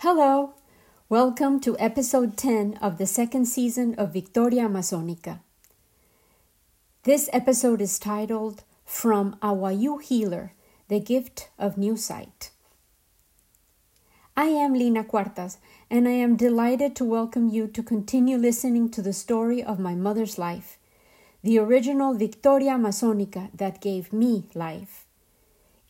Hello! 0.00 0.52
Welcome 1.08 1.58
to 1.60 1.74
episode 1.78 2.36
10 2.36 2.74
of 2.82 2.98
the 2.98 3.06
second 3.06 3.46
season 3.46 3.94
of 3.94 4.12
Victoria 4.12 4.68
Amazonica. 4.68 5.40
This 7.04 7.30
episode 7.32 7.80
is 7.80 7.98
titled 7.98 8.62
From 8.84 9.38
a 9.40 9.54
Wayuu 9.54 10.02
Healer 10.02 10.52
The 10.88 11.00
Gift 11.00 11.48
of 11.58 11.78
New 11.78 11.96
Sight. 11.96 12.50
I 14.36 14.48
am 14.48 14.74
Lina 14.74 15.02
Cuartas, 15.02 15.56
and 15.90 16.06
I 16.06 16.18
am 16.26 16.36
delighted 16.36 16.94
to 16.96 17.04
welcome 17.06 17.48
you 17.48 17.66
to 17.68 17.82
continue 17.82 18.36
listening 18.36 18.90
to 18.90 19.00
the 19.00 19.14
story 19.14 19.62
of 19.62 19.78
my 19.78 19.94
mother's 19.94 20.36
life, 20.36 20.76
the 21.42 21.58
original 21.58 22.12
Victoria 22.12 22.72
Amazonica 22.72 23.48
that 23.54 23.80
gave 23.80 24.12
me 24.12 24.44
life. 24.54 25.06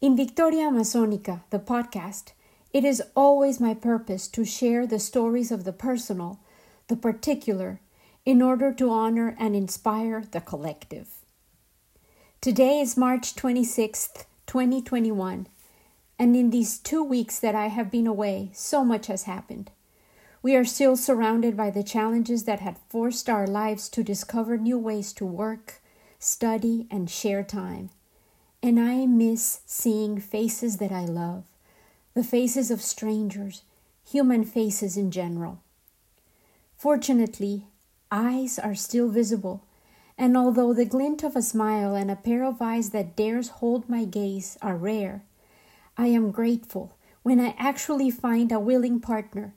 In 0.00 0.16
Victoria 0.16 0.70
Amazonica, 0.70 1.42
the 1.50 1.58
podcast, 1.58 2.30
it 2.76 2.84
is 2.84 3.02
always 3.16 3.58
my 3.58 3.72
purpose 3.72 4.28
to 4.28 4.44
share 4.44 4.86
the 4.86 4.98
stories 4.98 5.50
of 5.50 5.64
the 5.64 5.72
personal, 5.72 6.38
the 6.88 6.96
particular, 6.96 7.80
in 8.26 8.42
order 8.42 8.70
to 8.70 8.90
honor 8.90 9.34
and 9.38 9.56
inspire 9.56 10.22
the 10.32 10.42
collective. 10.42 11.08
Today 12.42 12.80
is 12.80 12.94
March 12.94 13.34
26th, 13.34 14.26
2021, 14.46 15.46
and 16.18 16.36
in 16.36 16.50
these 16.50 16.78
two 16.78 17.02
weeks 17.02 17.38
that 17.38 17.54
I 17.54 17.68
have 17.68 17.90
been 17.90 18.06
away, 18.06 18.50
so 18.52 18.84
much 18.84 19.06
has 19.06 19.22
happened. 19.22 19.70
We 20.42 20.54
are 20.54 20.66
still 20.66 20.98
surrounded 20.98 21.56
by 21.56 21.70
the 21.70 21.82
challenges 21.82 22.44
that 22.44 22.60
had 22.60 22.76
forced 22.90 23.30
our 23.30 23.46
lives 23.46 23.88
to 23.88 24.04
discover 24.04 24.58
new 24.58 24.78
ways 24.78 25.14
to 25.14 25.24
work, 25.24 25.80
study, 26.18 26.86
and 26.90 27.08
share 27.08 27.42
time. 27.42 27.88
And 28.62 28.78
I 28.78 29.06
miss 29.06 29.60
seeing 29.64 30.20
faces 30.20 30.76
that 30.76 30.92
I 30.92 31.06
love 31.06 31.44
the 32.16 32.24
faces 32.24 32.70
of 32.70 32.80
strangers, 32.80 33.62
human 34.02 34.42
faces 34.42 34.96
in 34.96 35.10
general. 35.10 35.60
Fortunately, 36.74 37.66
eyes 38.10 38.58
are 38.58 38.74
still 38.74 39.10
visible, 39.10 39.66
and 40.16 40.34
although 40.34 40.72
the 40.72 40.86
glint 40.86 41.22
of 41.22 41.36
a 41.36 41.42
smile 41.42 41.94
and 41.94 42.10
a 42.10 42.16
pair 42.16 42.42
of 42.42 42.62
eyes 42.62 42.88
that 42.88 43.14
dares 43.16 43.48
hold 43.60 43.86
my 43.86 44.06
gaze 44.06 44.56
are 44.62 44.78
rare, 44.78 45.24
I 45.98 46.06
am 46.06 46.30
grateful 46.30 46.96
when 47.22 47.38
I 47.38 47.54
actually 47.58 48.10
find 48.10 48.50
a 48.50 48.58
willing 48.58 48.98
partner, 48.98 49.52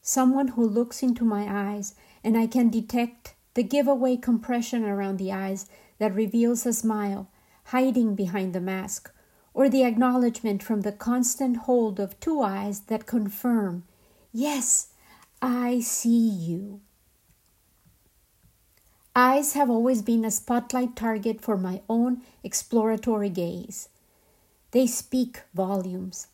someone 0.00 0.48
who 0.48 0.66
looks 0.66 1.04
into 1.04 1.24
my 1.24 1.46
eyes 1.48 1.94
and 2.24 2.36
I 2.36 2.48
can 2.48 2.68
detect 2.68 3.36
the 3.54 3.62
giveaway 3.62 4.16
compression 4.16 4.84
around 4.84 5.18
the 5.18 5.30
eyes 5.30 5.66
that 6.00 6.16
reveals 6.16 6.66
a 6.66 6.72
smile 6.72 7.28
hiding 7.66 8.16
behind 8.16 8.54
the 8.54 8.60
mask 8.60 9.12
or 9.54 9.68
the 9.68 9.84
acknowledgement 9.84 10.62
from 10.62 10.80
the 10.80 10.92
constant 10.92 11.58
hold 11.58 12.00
of 12.00 12.18
two 12.20 12.40
eyes 12.40 12.80
that 12.82 13.06
confirm, 13.06 13.84
Yes, 14.32 14.88
I 15.40 15.80
see 15.80 16.28
you. 16.28 16.80
Eyes 19.14 19.52
have 19.52 19.68
always 19.68 20.00
been 20.00 20.24
a 20.24 20.30
spotlight 20.30 20.96
target 20.96 21.42
for 21.42 21.58
my 21.58 21.82
own 21.86 22.22
exploratory 22.42 23.28
gaze. 23.28 23.90
They 24.70 24.86
speak 24.86 25.42
volumes. 25.52 26.28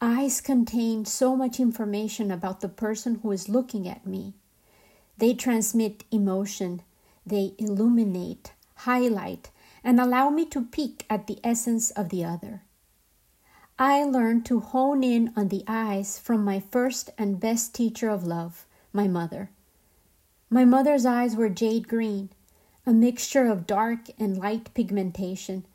Eyes 0.00 0.40
contain 0.40 1.04
so 1.04 1.36
much 1.36 1.60
information 1.60 2.32
about 2.32 2.60
the 2.60 2.68
person 2.68 3.20
who 3.22 3.30
is 3.30 3.48
looking 3.48 3.88
at 3.88 4.06
me. 4.06 4.34
They 5.18 5.34
transmit 5.34 6.02
emotion, 6.10 6.82
they 7.24 7.54
illuminate, 7.58 8.52
highlight, 8.74 9.50
and 9.84 10.00
allow 10.00 10.30
me 10.30 10.44
to 10.46 10.64
peek 10.64 11.04
at 11.08 11.26
the 11.26 11.38
essence 11.44 11.90
of 11.90 12.08
the 12.08 12.24
other. 12.24 12.62
I 13.78 14.04
learned 14.04 14.46
to 14.46 14.60
hone 14.60 15.02
in 15.04 15.32
on 15.36 15.48
the 15.48 15.64
eyes 15.68 16.18
from 16.18 16.44
my 16.44 16.60
first 16.60 17.10
and 17.18 17.38
best 17.38 17.74
teacher 17.74 18.08
of 18.08 18.26
love, 18.26 18.64
my 18.92 19.06
mother. 19.06 19.50
My 20.48 20.64
mother's 20.64 21.04
eyes 21.04 21.36
were 21.36 21.48
jade 21.48 21.86
green, 21.86 22.30
a 22.86 22.92
mixture 22.92 23.46
of 23.46 23.66
dark 23.66 24.08
and 24.18 24.38
light 24.38 24.72
pigmentation, 24.72 25.66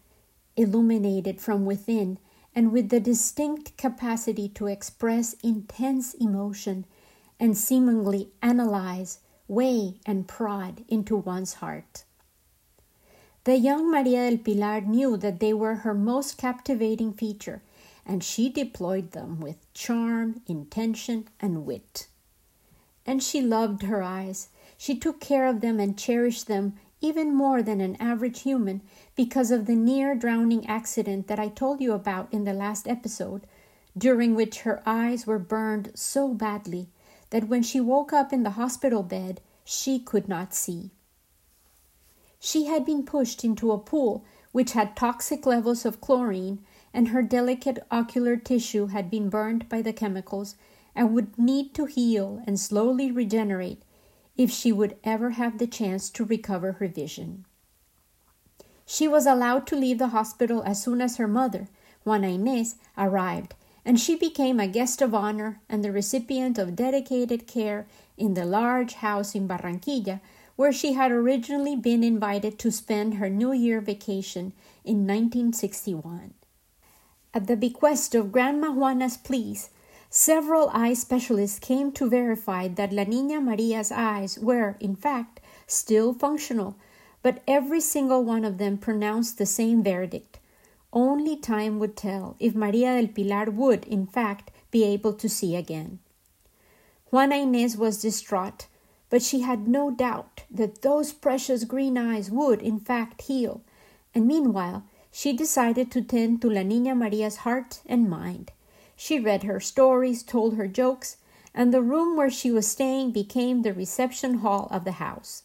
illuminated 0.56 1.40
from 1.40 1.66
within 1.66 2.18
and 2.56 2.72
with 2.72 2.90
the 2.90 3.00
distinct 3.00 3.78
capacity 3.78 4.50
to 4.50 4.68
express 4.68 5.34
intense 5.44 6.14
emotion 6.16 6.86
and 7.40 7.58
seemingly 7.58 8.30
analyze, 8.42 9.20
weigh, 9.48 10.00
and 10.06 10.28
prod 10.28 10.84
into 10.88 11.16
one's 11.16 11.56
heart. 11.56 12.04
The 13.44 13.58
young 13.58 13.90
Maria 13.90 14.30
del 14.30 14.38
Pilar 14.38 14.82
knew 14.82 15.18
that 15.18 15.40
they 15.40 15.52
were 15.52 15.78
her 15.78 15.96
most 15.96 16.38
captivating 16.38 17.12
feature, 17.12 17.64
and 18.06 18.24
she 18.24 18.50
deployed 18.50 19.14
them 19.14 19.40
with 19.40 19.58
charm, 19.74 20.42
intention, 20.46 21.28
and 21.40 21.66
wit. 21.66 22.06
And 23.04 23.24
she 23.24 23.42
loved 23.42 23.82
her 23.82 24.04
eyes. 24.04 24.50
She 24.78 24.96
took 24.96 25.20
care 25.20 25.48
of 25.48 25.62
them 25.62 25.80
and 25.80 25.98
cherished 25.98 26.46
them 26.46 26.74
even 27.02 27.34
more 27.34 27.64
than 27.64 27.82
an 27.82 27.96
average 28.00 28.42
human 28.42 28.82
because 29.16 29.50
of 29.50 29.66
the 29.66 29.76
near 29.76 30.14
drowning 30.14 30.68
accident 30.68 31.26
that 31.26 31.40
I 31.40 31.48
told 31.48 31.82
you 31.82 31.94
about 31.94 32.32
in 32.32 32.44
the 32.44 32.54
last 32.54 32.88
episode, 32.88 33.48
during 33.98 34.36
which 34.36 34.62
her 34.62 34.84
eyes 34.86 35.26
were 35.26 35.40
burned 35.40 35.92
so 35.96 36.32
badly 36.36 36.90
that 37.32 37.48
when 37.48 37.64
she 37.64 37.82
woke 37.82 38.14
up 38.14 38.32
in 38.32 38.44
the 38.44 38.52
hospital 38.52 39.02
bed, 39.02 39.42
she 39.66 39.98
could 39.98 40.30
not 40.30 40.54
see. 40.54 40.92
She 42.44 42.66
had 42.66 42.86
been 42.86 43.04
pushed 43.04 43.44
into 43.44 43.72
a 43.72 43.78
pool 43.78 44.26
which 44.52 44.72
had 44.72 44.96
toxic 44.96 45.46
levels 45.46 45.86
of 45.86 46.02
chlorine, 46.02 46.66
and 46.92 47.10
her 47.10 47.22
delicate 47.22 47.78
ocular 47.92 48.36
tissue 48.36 48.88
had 48.88 49.12
been 49.12 49.30
burned 49.30 49.70
by 49.70 49.84
the 49.84 49.94
chemicals 49.94 50.56
and 50.96 51.14
would 51.14 51.38
need 51.38 51.76
to 51.76 51.86
heal 51.86 52.42
and 52.48 52.60
slowly 52.60 53.12
regenerate 53.12 53.84
if 54.38 54.50
she 54.50 54.72
would 54.72 54.98
ever 55.04 55.30
have 55.32 55.60
the 55.60 55.68
chance 55.68 56.10
to 56.10 56.26
recover 56.26 56.74
her 56.74 56.88
vision. 56.88 57.46
She 58.88 59.08
was 59.08 59.28
allowed 59.28 59.68
to 59.68 59.76
leave 59.76 60.00
the 60.00 60.08
hospital 60.08 60.64
as 60.64 60.82
soon 60.82 61.00
as 61.00 61.18
her 61.18 61.28
mother, 61.28 61.68
Juana 62.04 62.30
Inés, 62.30 62.74
arrived, 62.98 63.54
and 63.86 64.00
she 64.00 64.16
became 64.16 64.60
a 64.60 64.68
guest 64.68 65.00
of 65.00 65.14
honor 65.14 65.62
and 65.70 65.86
the 65.86 65.92
recipient 65.92 66.58
of 66.58 66.76
dedicated 66.76 67.46
care 67.46 67.86
in 68.18 68.34
the 68.34 68.46
large 68.46 68.96
house 68.96 69.36
in 69.36 69.48
Barranquilla 69.48 70.22
where 70.56 70.72
she 70.72 70.94
had 70.94 71.12
originally 71.12 71.76
been 71.76 72.04
invited 72.04 72.60
to 72.60 72.72
spend 72.72 73.16
her 73.16 73.30
New 73.30 73.54
Year 73.54 73.82
vacation 73.82 74.54
in 74.84 75.08
1961. 75.08 76.34
At 77.34 77.48
the 77.48 77.56
bequest 77.56 78.14
of 78.14 78.32
Grandma 78.32 78.72
Juana's 78.72 79.18
pleas, 79.18 79.70
several 80.10 80.70
eye 80.74 80.94
specialists 80.94 81.60
came 81.60 81.92
to 81.94 82.10
verify 82.10 82.68
that 82.68 82.92
La 82.92 83.06
Niña 83.06 83.42
Maria's 83.42 83.92
eyes 83.92 84.38
were, 84.38 84.76
in 84.80 84.96
fact, 84.96 85.40
still 85.66 86.14
functional, 86.14 86.76
but 87.24 87.42
every 87.48 87.80
single 87.80 88.24
one 88.24 88.44
of 88.44 88.58
them 88.58 88.78
pronounced 88.78 89.38
the 89.38 89.46
same 89.46 89.82
verdict. 89.84 90.40
Only 90.92 91.38
time 91.38 91.80
would 91.80 91.96
tell 91.96 92.36
if 92.40 92.54
Maria 92.54 93.00
del 93.00 93.08
Pilar 93.08 93.50
would, 93.50 93.86
in 93.86 94.06
fact, 94.06 94.52
be 94.72 94.84
able 94.84 95.14
to 95.14 95.30
see 95.30 95.56
again. 95.56 96.00
Juana 97.12 97.36
Inés 97.36 97.78
was 97.78 98.02
distraught 98.02 98.68
but 99.12 99.22
she 99.22 99.42
had 99.42 99.68
no 99.68 99.92
doubt 99.92 100.46
that 100.50 100.82
those 100.82 101.12
precious 101.12 101.66
green 101.66 101.98
eyes 101.98 102.32
would, 102.32 102.62
in 102.62 102.80
fact, 102.80 103.24
heal, 103.24 103.62
and 104.16 104.26
meanwhile 104.26 104.84
she 105.12 105.34
decided 105.34 105.92
to 105.92 106.02
tend 106.02 106.42
to 106.42 106.50
La 106.50 106.62
Niña 106.62 106.98
Maria's 106.98 107.38
heart 107.44 107.82
and 107.86 108.10
mind. 108.10 108.54
She 108.96 109.20
read 109.20 109.44
her 109.44 109.60
stories, 109.60 110.24
told 110.24 110.56
her 110.56 110.68
jokes, 110.68 111.18
and 111.54 111.74
the 111.74 111.82
room 111.82 112.16
where 112.16 112.30
she 112.30 112.52
was 112.52 112.68
staying 112.68 113.12
became 113.12 113.62
the 113.62 113.74
reception 113.74 114.36
hall 114.36 114.70
of 114.72 114.86
the 114.86 114.94
house. 114.94 115.44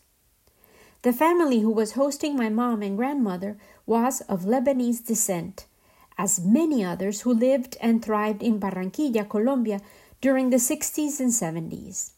The 1.02 1.12
family 1.12 1.60
who 1.60 1.70
was 1.70 1.92
hosting 1.92 2.36
my 2.36 2.48
mom 2.48 2.82
and 2.82 2.96
grandmother 2.96 3.58
was 3.84 4.20
of 4.22 4.44
Lebanese 4.44 5.04
descent, 5.04 5.66
as 6.16 6.38
many 6.38 6.84
others 6.84 7.22
who 7.22 7.34
lived 7.34 7.76
and 7.80 8.00
thrived 8.00 8.44
in 8.44 8.60
Barranquilla, 8.60 9.28
Colombia, 9.28 9.80
during 10.20 10.50
the 10.50 10.56
60s 10.58 11.18
and 11.18 11.32
70s. 11.32 12.12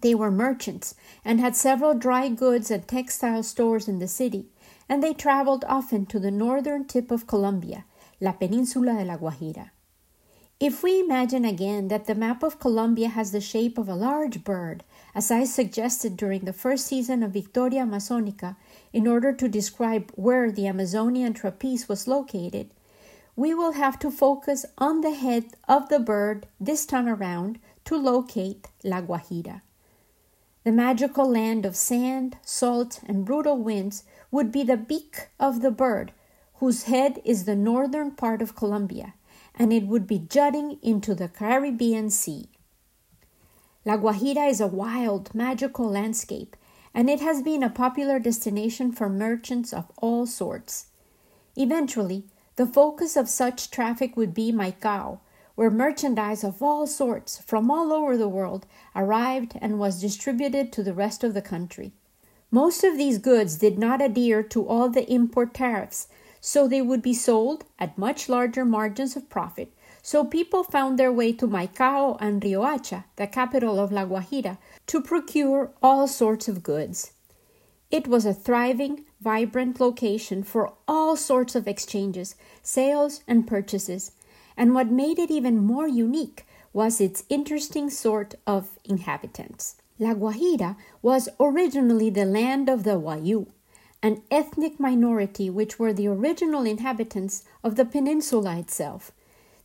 They 0.00 0.14
were 0.14 0.30
merchants 0.30 0.94
and 1.24 1.40
had 1.40 1.56
several 1.56 1.94
dry 1.94 2.28
goods 2.28 2.70
and 2.70 2.86
textile 2.86 3.42
stores 3.42 3.88
in 3.88 3.98
the 3.98 4.08
city, 4.08 4.46
and 4.88 5.02
they 5.02 5.12
traveled 5.12 5.64
often 5.68 6.06
to 6.06 6.18
the 6.18 6.30
northern 6.30 6.86
tip 6.86 7.10
of 7.10 7.26
Colombia, 7.26 7.84
La 8.20 8.32
Península 8.32 8.98
de 8.98 9.04
la 9.04 9.16
Guajira. 9.16 9.70
If 10.58 10.82
we 10.82 11.00
imagine 11.00 11.46
again 11.46 11.88
that 11.88 12.04
the 12.04 12.14
map 12.14 12.42
of 12.42 12.60
Colombia 12.60 13.08
has 13.08 13.32
the 13.32 13.40
shape 13.40 13.78
of 13.78 13.88
a 13.88 13.94
large 13.94 14.44
bird, 14.44 14.84
as 15.14 15.30
I 15.30 15.44
suggested 15.44 16.18
during 16.18 16.42
the 16.42 16.52
first 16.52 16.86
season 16.86 17.22
of 17.22 17.32
Victoria 17.32 17.82
Amazonica, 17.82 18.56
in 18.92 19.06
order 19.06 19.32
to 19.32 19.48
describe 19.48 20.12
where 20.16 20.52
the 20.52 20.66
Amazonian 20.66 21.32
trapeze 21.32 21.88
was 21.88 22.06
located, 22.06 22.70
we 23.36 23.54
will 23.54 23.72
have 23.72 23.98
to 24.00 24.10
focus 24.10 24.66
on 24.76 25.00
the 25.00 25.14
head 25.14 25.44
of 25.66 25.88
the 25.88 25.98
bird 25.98 26.46
this 26.60 26.84
time 26.84 27.08
around 27.08 27.58
to 27.86 27.96
locate 27.96 28.68
La 28.84 29.00
Guajira. 29.00 29.62
The 30.62 30.72
magical 30.72 31.26
land 31.28 31.64
of 31.64 31.74
sand, 31.74 32.36
salt, 32.42 33.00
and 33.06 33.24
brutal 33.24 33.56
winds 33.56 34.04
would 34.30 34.52
be 34.52 34.62
the 34.62 34.76
beak 34.76 35.28
of 35.38 35.62
the 35.62 35.70
bird, 35.70 36.12
whose 36.56 36.82
head 36.82 37.22
is 37.24 37.44
the 37.44 37.56
northern 37.56 38.10
part 38.10 38.42
of 38.42 38.54
Colombia, 38.54 39.14
and 39.54 39.72
it 39.72 39.86
would 39.86 40.06
be 40.06 40.18
jutting 40.18 40.78
into 40.82 41.14
the 41.14 41.28
Caribbean 41.28 42.10
Sea. 42.10 42.50
La 43.86 43.96
Guajira 43.96 44.50
is 44.50 44.60
a 44.60 44.66
wild, 44.66 45.34
magical 45.34 45.88
landscape, 45.88 46.54
and 46.92 47.08
it 47.08 47.20
has 47.20 47.42
been 47.42 47.62
a 47.62 47.70
popular 47.70 48.18
destination 48.18 48.92
for 48.92 49.08
merchants 49.08 49.72
of 49.72 49.90
all 49.96 50.26
sorts. 50.26 50.88
Eventually, 51.56 52.26
the 52.56 52.66
focus 52.66 53.16
of 53.16 53.30
such 53.30 53.70
traffic 53.70 54.14
would 54.16 54.34
be 54.34 54.52
Maicao, 54.52 55.20
where 55.54 55.70
merchandise 55.70 56.44
of 56.44 56.62
all 56.62 56.86
sorts 56.86 57.38
from 57.42 57.70
all 57.70 57.92
over 57.92 58.16
the 58.16 58.28
world 58.28 58.66
arrived 58.94 59.58
and 59.60 59.78
was 59.78 60.00
distributed 60.00 60.72
to 60.72 60.82
the 60.82 60.94
rest 60.94 61.24
of 61.24 61.34
the 61.34 61.42
country. 61.42 61.92
Most 62.50 62.82
of 62.82 62.96
these 62.96 63.18
goods 63.18 63.56
did 63.56 63.78
not 63.78 64.02
adhere 64.02 64.42
to 64.42 64.66
all 64.66 64.88
the 64.88 65.10
import 65.12 65.54
tariffs, 65.54 66.08
so 66.40 66.66
they 66.66 66.82
would 66.82 67.02
be 67.02 67.14
sold 67.14 67.64
at 67.78 67.98
much 67.98 68.28
larger 68.28 68.64
margins 68.64 69.14
of 69.14 69.28
profit. 69.28 69.72
So 70.02 70.24
people 70.24 70.64
found 70.64 70.98
their 70.98 71.12
way 71.12 71.32
to 71.34 71.46
Maicao 71.46 72.16
and 72.20 72.42
Riohacha, 72.42 73.04
the 73.16 73.26
capital 73.26 73.78
of 73.78 73.92
La 73.92 74.06
Guajira, 74.06 74.58
to 74.86 75.02
procure 75.02 75.70
all 75.82 76.08
sorts 76.08 76.48
of 76.48 76.62
goods. 76.62 77.12
It 77.90 78.08
was 78.08 78.24
a 78.24 78.32
thriving, 78.32 79.04
vibrant 79.20 79.78
location 79.78 80.42
for 80.42 80.72
all 80.88 81.16
sorts 81.16 81.54
of 81.54 81.68
exchanges, 81.68 82.34
sales, 82.62 83.22
and 83.28 83.46
purchases, 83.46 84.12
and 84.60 84.74
what 84.74 84.90
made 84.90 85.18
it 85.18 85.30
even 85.30 85.56
more 85.56 85.88
unique 85.88 86.44
was 86.74 87.00
its 87.00 87.24
interesting 87.30 87.88
sort 87.88 88.34
of 88.46 88.78
inhabitants. 88.84 89.76
La 89.98 90.12
Guajira 90.12 90.76
was 91.00 91.30
originally 91.40 92.10
the 92.10 92.26
land 92.26 92.68
of 92.68 92.84
the 92.84 93.00
Wayuu, 93.00 93.46
an 94.02 94.20
ethnic 94.30 94.78
minority 94.78 95.48
which 95.48 95.78
were 95.78 95.94
the 95.94 96.06
original 96.06 96.66
inhabitants 96.66 97.42
of 97.64 97.76
the 97.76 97.86
peninsula 97.86 98.58
itself. 98.58 99.12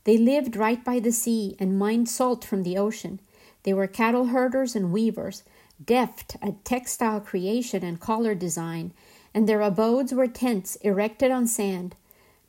They 0.04 0.16
lived 0.16 0.56
right 0.56 0.82
by 0.82 1.00
the 1.00 1.12
sea 1.12 1.56
and 1.58 1.78
mined 1.78 2.08
salt 2.08 2.42
from 2.42 2.62
the 2.62 2.78
ocean. 2.78 3.20
They 3.64 3.74
were 3.74 3.86
cattle 3.86 4.28
herders 4.28 4.74
and 4.74 4.92
weavers, 4.92 5.42
deft 5.84 6.36
at 6.40 6.64
textile 6.64 7.20
creation 7.20 7.84
and 7.84 8.00
collar 8.00 8.34
design, 8.34 8.94
and 9.34 9.46
their 9.46 9.60
abodes 9.60 10.14
were 10.14 10.26
tents 10.26 10.76
erected 10.76 11.30
on 11.30 11.46
sand. 11.46 11.94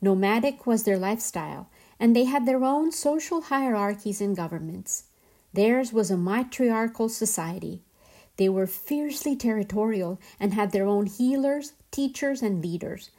Nomadic 0.01 0.65
was 0.65 0.83
their 0.83 0.97
lifestyle, 0.97 1.67
and 1.99 2.15
they 2.15 2.25
had 2.25 2.45
their 2.45 2.63
own 2.63 2.91
social 2.91 3.41
hierarchies 3.41 4.21
and 4.21 4.35
governments. 4.35 5.05
Theirs 5.53 5.91
was 5.91 6.11
a 6.11 6.17
matriarchal 6.17 7.09
society. 7.09 7.81
They 8.37 8.49
were 8.49 8.67
fiercely 8.67 9.35
territorial 9.35 10.19
and 10.39 10.53
had 10.53 10.71
their 10.71 10.85
own 10.85 11.07
healers, 11.07 11.73
teachers, 11.91 12.41
and 12.41 12.63
leaders. 12.63 13.09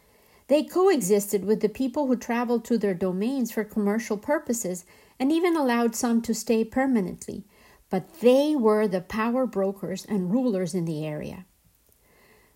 They 0.47 0.63
coexisted 0.63 1.45
with 1.45 1.61
the 1.61 1.69
people 1.69 2.07
who 2.07 2.15
traveled 2.15 2.65
to 2.65 2.77
their 2.77 2.93
domains 2.93 3.51
for 3.51 3.63
commercial 3.63 4.17
purposes 4.17 4.85
and 5.19 5.31
even 5.31 5.55
allowed 5.55 5.95
some 5.95 6.21
to 6.23 6.33
stay 6.33 6.63
permanently, 6.63 7.43
but 7.89 8.21
they 8.21 8.55
were 8.55 8.87
the 8.87 9.01
power 9.01 9.45
brokers 9.45 10.05
and 10.05 10.31
rulers 10.31 10.73
in 10.73 10.85
the 10.85 11.05
area. 11.05 11.45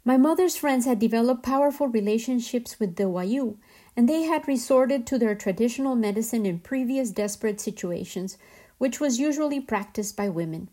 My 0.06 0.18
mother's 0.18 0.56
friends 0.56 0.86
had 0.86 1.00
developed 1.00 1.44
powerful 1.44 1.88
relationships 1.88 2.80
with 2.80 2.96
the 2.96 3.04
Wayuu, 3.04 3.58
and 3.96 4.10
they 4.10 4.24
had 4.24 4.48
resorted 4.48 5.06
to 5.06 5.18
their 5.18 5.36
traditional 5.36 5.96
medicine 5.96 6.46
in 6.46 6.60
previous 6.60 7.12
desperate 7.12 7.62
situations 7.62 8.38
which 8.78 9.00
was 9.00 9.20
usually 9.20 9.62
practiced 9.62 10.16
by 10.18 10.28
women. 10.28 10.68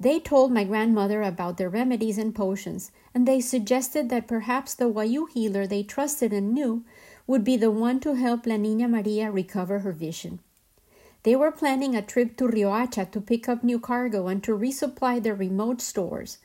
They 0.00 0.18
told 0.18 0.52
my 0.52 0.64
grandmother 0.64 1.22
about 1.22 1.56
their 1.56 1.68
remedies 1.68 2.18
and 2.18 2.34
potions, 2.34 2.90
and 3.14 3.26
they 3.26 3.40
suggested 3.40 4.08
that 4.08 4.26
perhaps 4.26 4.74
the 4.74 4.90
Wayuu 4.90 5.30
healer 5.30 5.66
they 5.66 5.82
trusted 5.82 6.32
and 6.32 6.52
knew 6.52 6.84
would 7.26 7.44
be 7.44 7.56
the 7.56 7.70
one 7.70 8.00
to 8.00 8.14
help 8.14 8.46
La 8.46 8.56
Niña 8.56 8.90
Maria 8.90 9.30
recover 9.30 9.78
her 9.78 9.92
vision. 9.92 10.40
They 11.22 11.34
were 11.34 11.50
planning 11.50 11.96
a 11.96 12.02
trip 12.02 12.36
to 12.36 12.48
Riohacha 12.48 13.10
to 13.10 13.20
pick 13.20 13.48
up 13.48 13.64
new 13.64 13.80
cargo 13.80 14.26
and 14.28 14.42
to 14.44 14.56
resupply 14.56 15.22
their 15.22 15.34
remote 15.34 15.80
stores. 15.80 16.38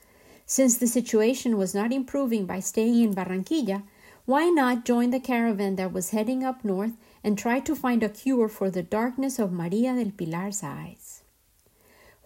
Since 0.46 0.78
the 0.78 0.88
situation 0.88 1.58
was 1.58 1.76
not 1.76 1.92
improving 1.92 2.46
by 2.46 2.62
staying 2.62 3.04
in 3.04 3.14
Barranquilla, 3.14 3.84
why 4.26 4.50
not 4.50 4.86
join 4.86 5.10
the 5.10 5.20
caravan 5.20 5.76
that 5.78 5.92
was 5.92 6.12
heading 6.12 6.44
up 6.44 6.64
north 6.64 6.94
and 7.24 7.38
try 7.38 7.60
to 7.60 7.76
find 7.76 8.04
a 8.04 8.10
cure 8.10 8.48
for 8.48 8.70
the 8.70 8.84
darkness 8.84 9.40
of 9.40 9.52
Maria 9.52 9.94
del 9.96 10.12
Pilar's 10.12 10.64
eyes. 10.64 11.24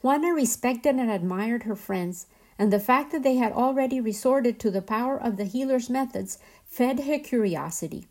Juana 0.01 0.33
respected 0.33 0.95
and 0.95 1.09
admired 1.09 1.63
her 1.63 1.75
friends, 1.75 2.27
and 2.59 2.71
the 2.71 2.79
fact 2.79 3.11
that 3.11 3.23
they 3.23 3.35
had 3.35 3.51
already 3.51 3.99
resorted 3.99 4.59
to 4.59 4.69
the 4.69 4.81
power 4.81 5.17
of 5.17 5.37
the 5.37 5.45
healer's 5.45 5.89
methods 5.89 6.37
fed 6.65 7.01
her 7.01 7.19
curiosity. 7.19 8.07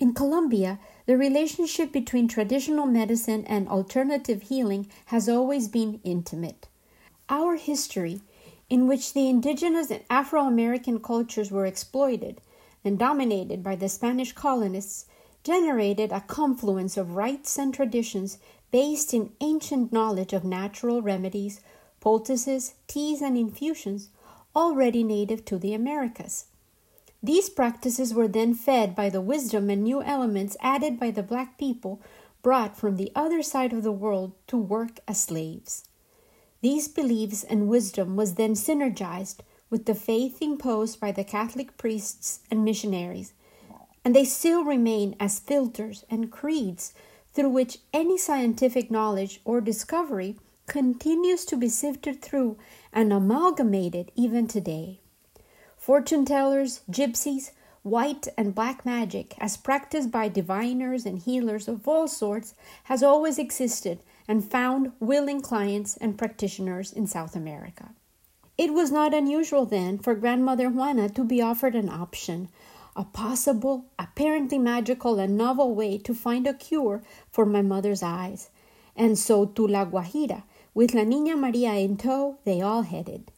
In 0.00 0.14
Colombia, 0.14 0.78
the 1.06 1.16
relationship 1.16 1.92
between 1.92 2.28
traditional 2.28 2.86
medicine 2.86 3.44
and 3.46 3.68
alternative 3.68 4.42
healing 4.42 4.88
has 5.06 5.28
always 5.28 5.68
been 5.68 6.00
intimate. 6.04 6.68
Our 7.28 7.56
history, 7.56 8.20
in 8.70 8.86
which 8.86 9.12
the 9.12 9.28
indigenous 9.28 9.90
and 9.90 10.04
Afro 10.08 10.42
American 10.46 11.00
cultures 11.00 11.50
were 11.50 11.66
exploited 11.66 12.40
and 12.84 12.98
dominated 12.98 13.62
by 13.62 13.76
the 13.76 13.88
Spanish 13.88 14.32
colonists, 14.32 15.06
generated 15.44 16.12
a 16.12 16.20
confluence 16.20 16.96
of 16.96 17.16
rites 17.16 17.58
and 17.58 17.72
traditions 17.72 18.38
based 18.70 19.14
in 19.14 19.32
ancient 19.40 19.92
knowledge 19.92 20.32
of 20.32 20.44
natural 20.44 21.00
remedies, 21.00 21.60
poultices, 22.00 22.74
teas, 22.86 23.22
and 23.22 23.36
infusions 23.36 24.10
already 24.54 25.02
native 25.02 25.44
to 25.44 25.58
the 25.58 25.74
Americas. 25.74 26.46
These 27.22 27.50
practices 27.50 28.14
were 28.14 28.28
then 28.28 28.54
fed 28.54 28.94
by 28.94 29.08
the 29.08 29.20
wisdom 29.20 29.70
and 29.70 29.82
new 29.82 30.02
elements 30.02 30.56
added 30.60 31.00
by 31.00 31.10
the 31.10 31.22
black 31.22 31.58
people 31.58 32.00
brought 32.42 32.76
from 32.76 32.96
the 32.96 33.10
other 33.14 33.42
side 33.42 33.72
of 33.72 33.82
the 33.82 33.92
world 33.92 34.32
to 34.46 34.56
work 34.56 35.00
as 35.08 35.20
slaves. 35.20 35.84
These 36.60 36.88
beliefs 36.88 37.44
and 37.44 37.68
wisdom 37.68 38.16
was 38.16 38.34
then 38.34 38.54
synergized 38.54 39.38
with 39.70 39.86
the 39.86 39.94
faith 39.94 40.40
imposed 40.40 41.00
by 41.00 41.12
the 41.12 41.24
Catholic 41.24 41.76
priests 41.76 42.40
and 42.50 42.64
missionaries 42.64 43.32
and 44.08 44.16
they 44.16 44.24
still 44.24 44.64
remain 44.64 45.14
as 45.20 45.38
filters 45.38 46.04
and 46.08 46.32
creeds 46.32 46.94
through 47.34 47.50
which 47.50 47.78
any 47.92 48.16
scientific 48.16 48.90
knowledge 48.90 49.38
or 49.44 49.60
discovery 49.60 50.36
continues 50.66 51.44
to 51.44 51.56
be 51.58 51.68
sifted 51.68 52.22
through 52.22 52.56
and 52.90 53.12
amalgamated 53.12 54.10
even 54.14 54.46
today. 54.46 54.98
Fortune 55.76 56.24
tellers, 56.24 56.80
gypsies, 56.90 57.50
white 57.82 58.26
and 58.38 58.54
black 58.54 58.84
magic, 58.86 59.34
as 59.38 59.58
practiced 59.58 60.10
by 60.10 60.28
diviners 60.28 61.04
and 61.04 61.18
healers 61.18 61.68
of 61.68 61.86
all 61.86 62.08
sorts, 62.08 62.54
has 62.84 63.02
always 63.02 63.38
existed 63.38 63.98
and 64.26 64.42
found 64.42 64.92
willing 65.00 65.42
clients 65.42 65.98
and 65.98 66.16
practitioners 66.16 66.94
in 66.94 67.06
South 67.06 67.36
America. 67.36 67.90
It 68.58 68.74
was 68.74 68.90
not 68.90 69.14
unusual 69.14 69.64
then 69.64 69.98
for 69.98 70.16
Grandmother 70.16 70.68
Juana 70.68 71.08
to 71.10 71.22
be 71.24 71.40
offered 71.40 71.76
an 71.76 71.88
option 71.88 72.48
a 72.96 73.04
possible, 73.04 73.84
apparently 73.96 74.58
magical, 74.58 75.20
and 75.20 75.38
novel 75.38 75.72
way 75.72 75.96
to 75.98 76.12
find 76.12 76.48
a 76.48 76.52
cure 76.52 77.00
for 77.30 77.46
my 77.46 77.62
mother's 77.62 78.02
eyes. 78.02 78.50
And 78.96 79.16
so 79.16 79.46
to 79.46 79.68
La 79.68 79.84
Guajira, 79.84 80.42
with 80.74 80.94
La 80.94 81.02
Niña 81.02 81.38
Maria 81.38 81.74
in 81.74 81.96
tow, 81.96 82.38
they 82.42 82.60
all 82.60 82.82
headed. 82.82 83.30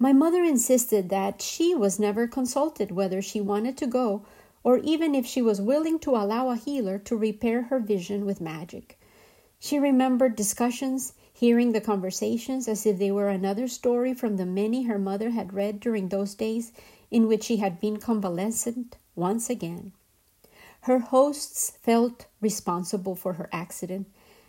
My 0.00 0.12
mother 0.12 0.42
insisted 0.42 1.10
that 1.10 1.40
she 1.40 1.76
was 1.76 2.00
never 2.00 2.26
consulted 2.26 2.90
whether 2.90 3.22
she 3.22 3.40
wanted 3.40 3.76
to 3.76 3.86
go 3.86 4.26
or 4.64 4.78
even 4.78 5.14
if 5.14 5.26
she 5.26 5.40
was 5.40 5.60
willing 5.60 6.00
to 6.00 6.16
allow 6.16 6.50
a 6.50 6.56
healer 6.56 6.98
to 6.98 7.16
repair 7.16 7.62
her 7.62 7.78
vision 7.78 8.26
with 8.26 8.40
magic. 8.40 8.98
She 9.60 9.78
remembered 9.78 10.34
discussions, 10.34 11.12
hearing 11.42 11.72
the 11.72 11.80
conversations 11.80 12.68
as 12.68 12.86
if 12.86 13.00
they 13.00 13.10
were 13.10 13.28
another 13.28 13.66
story 13.66 14.14
from 14.14 14.36
the 14.36 14.46
many 14.46 14.84
her 14.84 14.96
mother 14.96 15.30
had 15.30 15.52
read 15.52 15.80
during 15.80 16.08
those 16.08 16.36
days 16.36 16.70
in 17.10 17.26
which 17.26 17.42
she 17.42 17.56
had 17.56 17.80
been 17.80 17.96
convalescent 17.96 18.96
once 19.16 19.50
again. 19.50 19.90
Her 20.82 21.00
hosts 21.00 21.72
felt 21.82 22.26
responsible 22.40 23.16
for 23.16 23.32
her 23.32 23.48
accident 23.50 24.06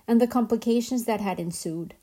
and 0.08 0.22
the 0.22 0.28
complications 0.28 1.06
that 1.06 1.20
had 1.20 1.40
ensued. 1.40 1.96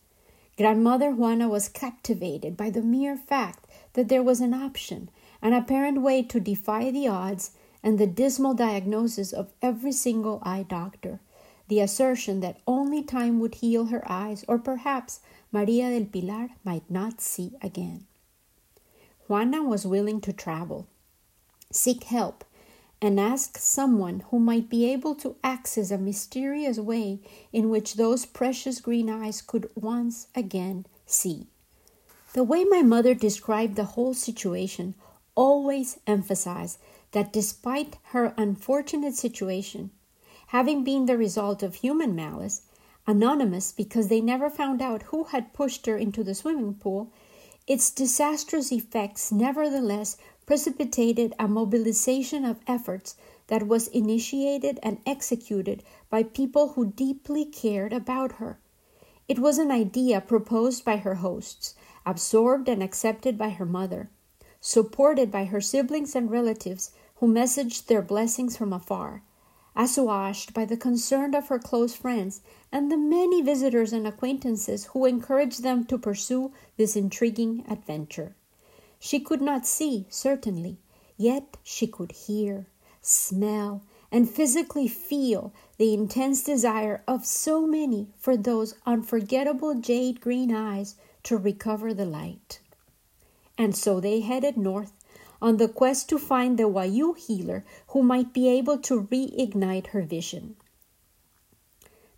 Grandmother 0.58 1.12
Juana 1.12 1.48
was 1.48 1.68
captivated 1.68 2.56
by 2.56 2.68
the 2.68 2.82
mere 2.82 3.16
fact 3.16 3.66
that 3.92 4.08
there 4.08 4.24
was 4.24 4.40
an 4.40 4.52
option, 4.52 5.08
an 5.40 5.52
apparent 5.52 6.02
way 6.02 6.20
to 6.24 6.40
defy 6.40 6.90
the 6.90 7.06
odds 7.06 7.52
and 7.80 7.96
the 7.96 8.08
dismal 8.08 8.54
diagnosis 8.54 9.32
of 9.32 9.52
every 9.62 9.92
single 9.92 10.40
eye 10.42 10.64
doctor, 10.68 11.20
the 11.70 11.80
assertion 11.80 12.40
that 12.40 12.58
only 12.66 13.00
time 13.00 13.38
would 13.38 13.54
heal 13.54 13.86
her 13.86 14.02
eyes, 14.10 14.44
or 14.48 14.58
perhaps 14.58 15.20
Maria 15.52 15.88
del 15.88 16.04
Pilar 16.04 16.50
might 16.64 16.90
not 16.90 17.20
see 17.20 17.52
again. 17.62 18.06
Juana 19.28 19.62
was 19.62 19.86
willing 19.86 20.20
to 20.22 20.32
travel, 20.32 20.88
seek 21.70 22.02
help, 22.04 22.44
and 23.00 23.20
ask 23.20 23.56
someone 23.56 24.24
who 24.30 24.40
might 24.40 24.68
be 24.68 24.90
able 24.90 25.14
to 25.14 25.36
access 25.44 25.92
a 25.92 25.96
mysterious 25.96 26.78
way 26.78 27.20
in 27.52 27.70
which 27.70 27.94
those 27.94 28.26
precious 28.26 28.80
green 28.80 29.08
eyes 29.08 29.40
could 29.40 29.70
once 29.76 30.26
again 30.34 30.86
see. 31.06 31.46
The 32.32 32.42
way 32.42 32.64
my 32.64 32.82
mother 32.82 33.14
described 33.14 33.76
the 33.76 33.94
whole 33.94 34.14
situation 34.14 34.96
always 35.36 36.00
emphasized 36.04 36.78
that 37.12 37.32
despite 37.32 37.96
her 38.06 38.34
unfortunate 38.36 39.14
situation, 39.14 39.90
having 40.50 40.82
been 40.82 41.06
the 41.06 41.16
result 41.16 41.62
of 41.62 41.76
human 41.76 42.12
malice, 42.12 42.62
Anonymous 43.06 43.70
because 43.70 44.08
they 44.08 44.20
never 44.20 44.50
found 44.50 44.82
out 44.82 45.04
who 45.04 45.22
had 45.24 45.52
pushed 45.52 45.86
her 45.86 45.96
into 45.96 46.24
the 46.24 46.34
swimming 46.34 46.74
pool, 46.74 47.08
its 47.68 47.88
disastrous 47.88 48.72
effects 48.72 49.30
nevertheless 49.30 50.16
precipitated 50.46 51.32
a 51.38 51.46
mobilization 51.46 52.44
of 52.44 52.58
efforts 52.66 53.14
that 53.46 53.68
was 53.68 53.86
initiated 53.88 54.80
and 54.82 54.98
executed 55.06 55.84
by 56.10 56.24
people 56.24 56.70
who 56.70 56.92
deeply 56.92 57.44
cared 57.44 57.92
about 57.92 58.32
her. 58.32 58.58
It 59.28 59.38
was 59.38 59.58
an 59.58 59.70
idea 59.70 60.20
proposed 60.20 60.84
by 60.84 60.96
her 60.96 61.16
hosts, 61.16 61.76
absorbed 62.04 62.68
and 62.68 62.82
accepted 62.82 63.38
by 63.38 63.50
her 63.50 63.66
mother, 63.66 64.10
supported 64.60 65.30
by 65.30 65.44
her 65.44 65.60
siblings 65.60 66.16
and 66.16 66.28
relatives 66.28 66.90
who 67.16 67.32
messaged 67.32 67.86
their 67.86 68.02
blessings 68.02 68.56
from 68.56 68.72
afar, 68.72 69.22
assuaged 69.76 70.52
by 70.52 70.64
the 70.64 70.76
concern 70.76 71.34
of 71.34 71.48
her 71.48 71.58
close 71.58 71.94
friends 71.94 72.40
and 72.72 72.90
the 72.90 72.96
many 72.96 73.40
visitors 73.42 73.92
and 73.92 74.06
acquaintances 74.06 74.86
who 74.86 75.04
encouraged 75.04 75.62
them 75.62 75.84
to 75.84 75.98
pursue 75.98 76.52
this 76.76 76.96
intriguing 76.96 77.64
adventure. 77.68 78.34
She 78.98 79.20
could 79.20 79.40
not 79.40 79.66
see, 79.66 80.06
certainly, 80.10 80.78
yet 81.16 81.56
she 81.62 81.86
could 81.86 82.12
hear, 82.12 82.66
smell, 83.00 83.82
and 84.12 84.28
physically 84.28 84.88
feel 84.88 85.52
the 85.78 85.94
intense 85.94 86.42
desire 86.42 87.02
of 87.06 87.24
so 87.24 87.66
many 87.66 88.08
for 88.18 88.36
those 88.36 88.74
unforgettable 88.84 89.74
jade 89.74 90.20
green 90.20 90.52
eyes 90.54 90.96
to 91.22 91.36
recover 91.36 91.94
the 91.94 92.04
light. 92.04 92.60
And 93.56 93.76
so 93.76 94.00
they 94.00 94.20
headed 94.20 94.56
north 94.56 94.92
on 95.40 95.56
the 95.56 95.68
quest 95.68 96.08
to 96.08 96.18
find 96.18 96.58
the 96.58 96.68
Wayuu 96.68 97.16
healer 97.16 97.64
who 97.88 98.02
might 98.02 98.32
be 98.32 98.48
able 98.48 98.78
to 98.78 99.02
reignite 99.02 99.88
her 99.88 100.02
vision. 100.02 100.56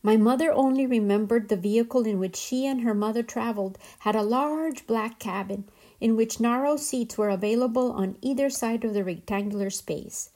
My 0.02 0.16
mother 0.16 0.52
only 0.52 0.84
remembered 0.84 1.48
the 1.48 1.56
vehicle 1.56 2.06
in 2.06 2.18
which 2.18 2.34
she 2.34 2.66
and 2.66 2.80
her 2.80 2.94
mother 2.94 3.22
traveled 3.22 3.78
had 4.00 4.16
a 4.16 4.22
large 4.22 4.84
black 4.86 5.20
cabin 5.20 5.68
in 6.00 6.16
which 6.16 6.40
narrow 6.40 6.76
seats 6.76 7.16
were 7.16 7.30
available 7.30 7.92
on 7.92 8.16
either 8.20 8.50
side 8.50 8.84
of 8.84 8.94
the 8.94 9.04
rectangular 9.04 9.70
space. 9.70 10.30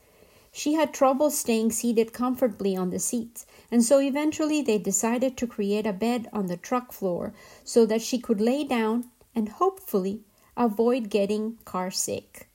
She 0.52 0.75
had 0.75 0.95
trouble 0.95 1.31
staying 1.31 1.73
seated 1.73 2.12
comfortably 2.12 2.76
on 2.76 2.90
the 2.90 3.00
seats, 3.00 3.45
and 3.71 3.85
so 3.85 4.00
eventually 4.00 4.62
they 4.62 4.78
decided 4.78 5.37
to 5.37 5.47
create 5.47 5.87
a 5.87 5.93
bed 5.93 6.28
on 6.33 6.47
the 6.47 6.57
truck 6.57 6.93
floor 6.93 7.35
so 7.64 7.85
that 7.87 8.00
she 8.00 8.19
could 8.19 8.40
lay 8.40 8.62
down 8.62 9.11
and 9.35 9.49
hopefully 9.49 10.23
avoid 10.57 11.11
getting 11.11 11.59
car 11.64 11.90
sick. 11.90 12.46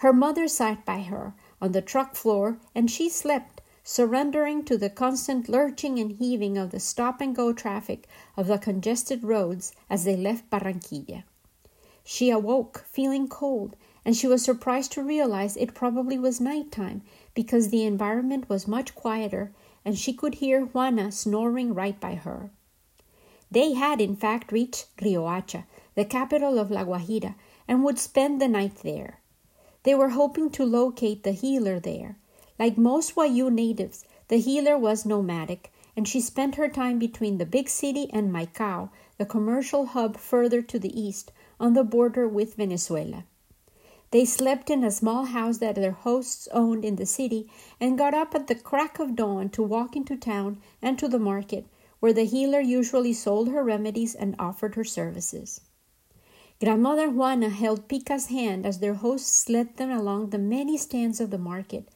Her 0.00 0.12
mother 0.12 0.46
sat 0.46 0.84
by 0.84 1.00
her 1.02 1.34
on 1.58 1.72
the 1.72 1.80
truck 1.80 2.14
floor 2.14 2.58
and 2.74 2.90
she 2.90 3.08
slept, 3.08 3.62
surrendering 3.82 4.62
to 4.64 4.76
the 4.76 4.90
constant 4.90 5.48
lurching 5.48 5.98
and 5.98 6.12
heaving 6.12 6.58
of 6.58 6.70
the 6.70 6.80
stop 6.80 7.22
and 7.22 7.34
go 7.34 7.54
traffic 7.54 8.06
of 8.36 8.46
the 8.46 8.58
congested 8.58 9.24
roads 9.24 9.72
as 9.88 10.04
they 10.04 10.14
left 10.14 10.50
Barranquilla. 10.50 11.24
She 12.04 12.28
awoke 12.28 12.84
feeling 12.86 13.26
cold 13.26 13.74
and 14.04 14.14
she 14.14 14.26
was 14.26 14.44
surprised 14.44 14.92
to 14.92 15.02
realize 15.02 15.56
it 15.56 15.72
probably 15.72 16.18
was 16.18 16.42
night 16.42 16.70
time 16.70 17.00
because 17.32 17.70
the 17.70 17.84
environment 17.84 18.50
was 18.50 18.68
much 18.68 18.94
quieter 18.94 19.52
and 19.82 19.98
she 19.98 20.12
could 20.12 20.34
hear 20.34 20.66
Juana 20.66 21.10
snoring 21.10 21.72
right 21.72 21.98
by 21.98 22.16
her. 22.16 22.50
They 23.50 23.72
had, 23.72 24.02
in 24.02 24.14
fact, 24.14 24.52
reached 24.52 24.94
Riohacha, 24.98 25.64
the 25.94 26.04
capital 26.04 26.58
of 26.58 26.70
La 26.70 26.84
Guajira, 26.84 27.34
and 27.66 27.82
would 27.82 27.98
spend 27.98 28.42
the 28.42 28.48
night 28.48 28.76
there. 28.82 29.20
They 29.86 29.94
were 29.94 30.08
hoping 30.08 30.50
to 30.50 30.64
locate 30.64 31.22
the 31.22 31.30
healer 31.30 31.78
there. 31.78 32.18
Like 32.58 32.76
most 32.76 33.14
Wayuu 33.14 33.52
natives, 33.52 34.04
the 34.26 34.38
healer 34.38 34.76
was 34.76 35.06
nomadic, 35.06 35.72
and 35.96 36.08
she 36.08 36.20
spent 36.20 36.56
her 36.56 36.68
time 36.68 36.98
between 36.98 37.38
the 37.38 37.46
big 37.46 37.68
city 37.68 38.10
and 38.12 38.32
Maicao, 38.32 38.90
the 39.16 39.24
commercial 39.24 39.86
hub 39.86 40.16
further 40.16 40.60
to 40.60 40.80
the 40.80 41.00
east, 41.00 41.30
on 41.60 41.74
the 41.74 41.84
border 41.84 42.26
with 42.26 42.56
Venezuela. 42.56 43.26
They 44.10 44.24
slept 44.24 44.70
in 44.70 44.82
a 44.82 44.90
small 44.90 45.26
house 45.26 45.58
that 45.58 45.76
their 45.76 45.92
hosts 45.92 46.48
owned 46.50 46.84
in 46.84 46.96
the 46.96 47.06
city 47.06 47.48
and 47.80 47.96
got 47.96 48.12
up 48.12 48.34
at 48.34 48.48
the 48.48 48.56
crack 48.56 48.98
of 48.98 49.14
dawn 49.14 49.50
to 49.50 49.62
walk 49.62 49.94
into 49.94 50.16
town 50.16 50.58
and 50.82 50.98
to 50.98 51.06
the 51.06 51.20
market, 51.20 51.64
where 52.00 52.12
the 52.12 52.24
healer 52.24 52.60
usually 52.60 53.12
sold 53.12 53.50
her 53.50 53.62
remedies 53.62 54.16
and 54.16 54.34
offered 54.36 54.74
her 54.74 54.82
services. 54.82 55.60
Grandmother 56.58 57.10
Juana 57.10 57.50
held 57.50 57.86
Pica's 57.86 58.26
hand 58.26 58.64
as 58.64 58.78
their 58.78 58.94
hosts 58.94 59.46
led 59.50 59.76
them 59.76 59.90
along 59.90 60.30
the 60.30 60.38
many 60.38 60.78
stands 60.78 61.20
of 61.20 61.30
the 61.30 61.36
market, 61.36 61.86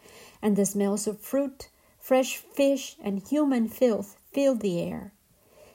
and 0.43 0.55
the 0.55 0.67
smells 0.67 1.07
of 1.07 1.19
fruit, 1.19 1.71
fresh 1.99 2.37
fish, 2.37 2.95
and 3.01 3.27
human 3.27 3.69
filth 3.69 4.19
filled 4.33 4.61
the 4.61 4.79
air. 4.79 5.15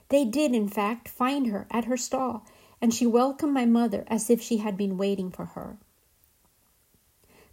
They 0.10 0.24
did, 0.24 0.54
in 0.54 0.68
fact, 0.68 1.10
find 1.10 1.48
her 1.48 1.66
at 1.72 1.86
her 1.86 1.98
stall, 1.98 2.46
and 2.80 2.94
she 2.94 3.08
welcomed 3.08 3.54
my 3.54 3.66
mother 3.66 4.04
as 4.08 4.30
if 4.30 4.40
she 4.40 4.58
had 4.58 4.78
been 4.78 4.98
waiting 4.98 5.32
for 5.32 5.46
her. 5.46 5.78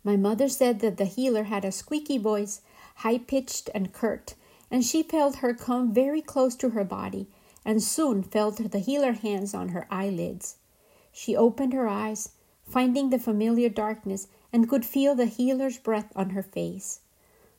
My 0.05 0.17
mother 0.17 0.51
said 0.51 0.81
that 0.81 0.99
the 0.99 1.07
healer 1.07 1.45
had 1.45 1.65
a 1.65 1.73
squeaky 1.73 2.19
voice, 2.19 2.61
high 2.97 3.17
pitched 3.17 3.71
and 3.75 3.95
curt, 3.95 4.35
and 4.71 4.85
she 4.85 5.03
felt 5.03 5.37
her 5.37 5.55
come 5.55 5.95
very 5.95 6.21
close 6.21 6.55
to 6.57 6.71
her 6.71 6.85
body, 6.85 7.27
and 7.65 7.83
soon 7.83 8.23
felt 8.23 8.71
the 8.71 8.81
healer 8.81 9.13
hands 9.13 9.55
on 9.55 9.71
her 9.71 9.87
eyelids. 9.91 10.57
She 11.13 11.37
opened 11.37 11.73
her 11.73 11.87
eyes, 11.87 12.31
finding 12.67 13.11
the 13.11 13.19
familiar 13.19 13.69
darkness, 13.69 14.27
and 14.53 14.69
could 14.69 14.85
feel 14.85 15.15
the 15.15 15.27
healer's 15.27 15.79
breath 15.79 16.11
on 16.17 16.31
her 16.31 16.43
face. 16.43 17.01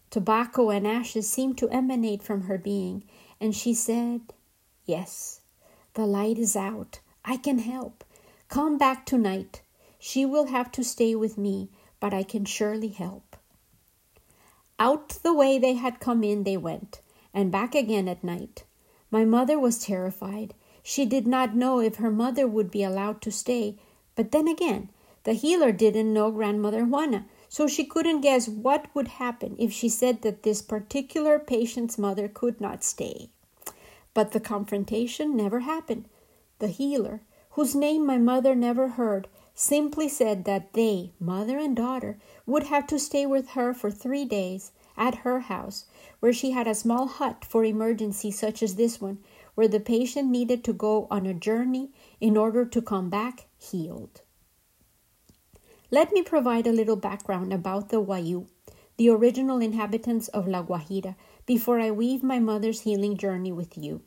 Tobacco 0.10 0.70
and 0.70 0.86
ashes 0.86 1.30
seemed 1.30 1.58
to 1.60 1.70
emanate 1.70 2.22
from 2.22 2.42
her 2.42 2.58
being, 2.58 3.04
and 3.40 3.56
she 3.56 3.74
said, 3.74 4.34
Yes, 4.86 5.42
the 5.94 6.06
light 6.06 6.38
is 6.38 6.56
out. 6.56 7.00
I 7.24 7.38
can 7.38 7.60
help. 7.60 8.04
Come 8.50 8.78
back 8.78 9.06
tonight. 9.06 9.62
She 9.98 10.26
will 10.26 10.48
have 10.48 10.72
to 10.74 10.84
stay 10.84 11.16
with 11.16 11.38
me 11.38 11.70
but 12.04 12.14
I 12.14 12.24
can 12.24 12.44
surely 12.44 12.90
help. 12.90 13.38
Out 14.78 15.08
the 15.24 15.34
way 15.34 15.58
they 15.58 15.76
had 15.76 16.02
come 16.02 16.22
in 16.22 16.44
they 16.44 16.58
went, 16.58 17.00
and 17.34 17.50
back 17.50 17.74
again 17.74 18.10
at 18.10 18.26
night. 18.26 18.66
My 19.10 19.24
mother 19.24 19.58
was 19.58 19.86
terrified. 19.86 20.54
She 20.84 21.06
did 21.06 21.26
not 21.26 21.56
know 21.56 21.80
if 21.80 21.96
her 21.96 22.12
mother 22.12 22.46
would 22.46 22.70
be 22.70 22.84
allowed 22.84 23.22
to 23.22 23.32
stay, 23.32 23.78
but 24.16 24.32
then 24.32 24.50
again, 24.50 24.90
the 25.24 25.34
healer 25.34 25.72
didn't 25.72 26.12
know 26.12 26.30
grandmother 26.30 26.84
Juana, 26.84 27.26
so 27.48 27.68
she 27.68 27.86
couldn't 27.86 28.22
guess 28.22 28.50
what 28.50 28.94
would 28.94 29.08
happen 29.08 29.56
if 29.58 29.72
she 29.72 29.88
said 29.88 30.22
that 30.24 30.44
this 30.44 30.62
particular 30.62 31.40
patient's 31.40 31.98
mother 31.98 32.28
could 32.28 32.60
not 32.60 32.84
stay. 32.84 33.30
But 34.14 34.34
the 34.34 34.42
confrontation 34.42 35.38
never 35.38 35.62
happened. 35.62 36.10
The 36.60 36.68
healer, 36.68 37.22
whose 37.52 37.74
name 37.74 38.06
my 38.06 38.18
mother 38.18 38.54
never 38.54 38.90
heard, 38.90 39.30
simply 39.54 40.10
said 40.10 40.44
that 40.46 40.74
they, 40.74 41.14
mother 41.20 41.58
and 41.58 41.76
daughter, 41.76 42.18
would 42.46 42.64
have 42.64 42.88
to 42.88 43.00
stay 43.00 43.26
with 43.26 43.50
her 43.52 43.74
for 43.74 43.90
three 43.90 44.26
days 44.26 44.72
at 44.98 45.16
her 45.16 45.42
house, 45.42 45.86
where 46.20 46.34
she 46.34 46.52
had 46.52 46.68
a 46.68 46.76
small 46.76 47.08
hut 47.08 47.46
for 47.46 47.64
emergencies 47.64 48.38
such 48.38 48.62
as 48.62 48.76
this 48.76 49.00
one, 49.00 49.20
where 49.56 49.68
the 49.68 49.80
patient 49.80 50.30
needed 50.30 50.64
to 50.64 50.74
go 50.74 51.08
on 51.10 51.26
a 51.26 51.34
journey 51.34 51.92
in 52.20 52.38
order 52.38 52.66
to 52.66 52.82
come 52.82 53.10
back 53.10 53.48
healed. 53.58 54.22
Let 55.92 56.12
me 56.12 56.24
provide 56.24 56.66
a 56.66 56.72
little 56.72 56.96
background 56.96 57.54
about 57.54 57.90
the 57.90 58.02
Wayuu, 58.02 58.48
the 58.98 59.10
original 59.10 59.60
inhabitants 59.60 60.28
of 60.30 60.48
La 60.48 60.64
Guajira, 60.64 61.16
before 61.46 61.80
I 61.80 61.92
weave 61.92 62.24
my 62.24 62.40
mother's 62.40 62.82
healing 62.82 63.18
journey 63.18 63.52
with 63.52 63.78
you. 63.78 64.02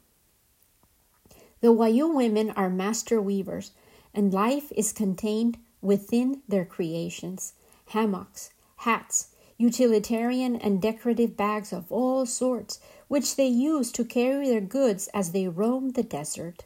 The 1.60 1.68
Wayuu 1.68 2.14
women 2.14 2.50
are 2.50 2.70
master 2.70 3.20
weavers 3.20 3.72
and 4.12 4.32
life 4.32 4.72
is 4.72 4.92
contained 4.92 5.58
within 5.80 6.42
their 6.48 6.64
creations 6.64 7.54
hammocks, 7.90 8.50
hats, 8.78 9.28
utilitarian 9.58 10.56
and 10.56 10.82
decorative 10.82 11.36
bags 11.36 11.72
of 11.72 11.90
all 11.90 12.26
sorts, 12.26 12.80
which 13.08 13.36
they 13.36 13.46
use 13.46 13.92
to 13.92 14.04
carry 14.04 14.48
their 14.48 14.60
goods 14.60 15.08
as 15.14 15.32
they 15.32 15.48
roam 15.48 15.90
the 15.90 16.02
desert. 16.02 16.64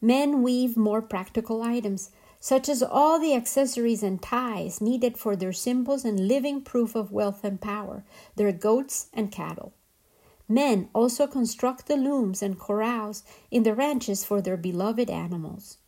Men 0.00 0.42
weave 0.42 0.76
more 0.76 1.02
practical 1.02 1.62
items, 1.62 2.10
such 2.40 2.68
as 2.68 2.82
all 2.82 3.18
the 3.18 3.34
accessories 3.34 4.02
and 4.02 4.20
ties 4.20 4.80
needed 4.80 5.16
for 5.16 5.36
their 5.36 5.52
symbols 5.52 6.04
and 6.04 6.26
living 6.26 6.60
proof 6.60 6.94
of 6.94 7.12
wealth 7.12 7.44
and 7.44 7.60
power, 7.60 8.04
their 8.36 8.52
goats 8.52 9.08
and 9.12 9.30
cattle. 9.30 9.72
Men 10.48 10.88
also 10.92 11.26
construct 11.26 11.86
the 11.86 11.96
looms 11.96 12.42
and 12.42 12.58
corrals 12.58 13.22
in 13.50 13.62
the 13.62 13.74
ranches 13.74 14.24
for 14.24 14.42
their 14.42 14.56
beloved 14.56 15.08
animals. 15.08 15.78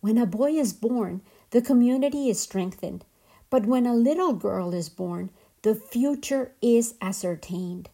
When 0.00 0.18
a 0.18 0.26
boy 0.26 0.52
is 0.52 0.72
born, 0.72 1.22
the 1.50 1.62
community 1.62 2.28
is 2.28 2.40
strengthened. 2.40 3.04
But 3.50 3.66
when 3.66 3.86
a 3.86 3.94
little 3.94 4.32
girl 4.32 4.74
is 4.74 4.88
born, 4.88 5.30
the 5.62 5.74
future 5.74 6.52
is 6.60 6.94
ascertained. 7.00 7.88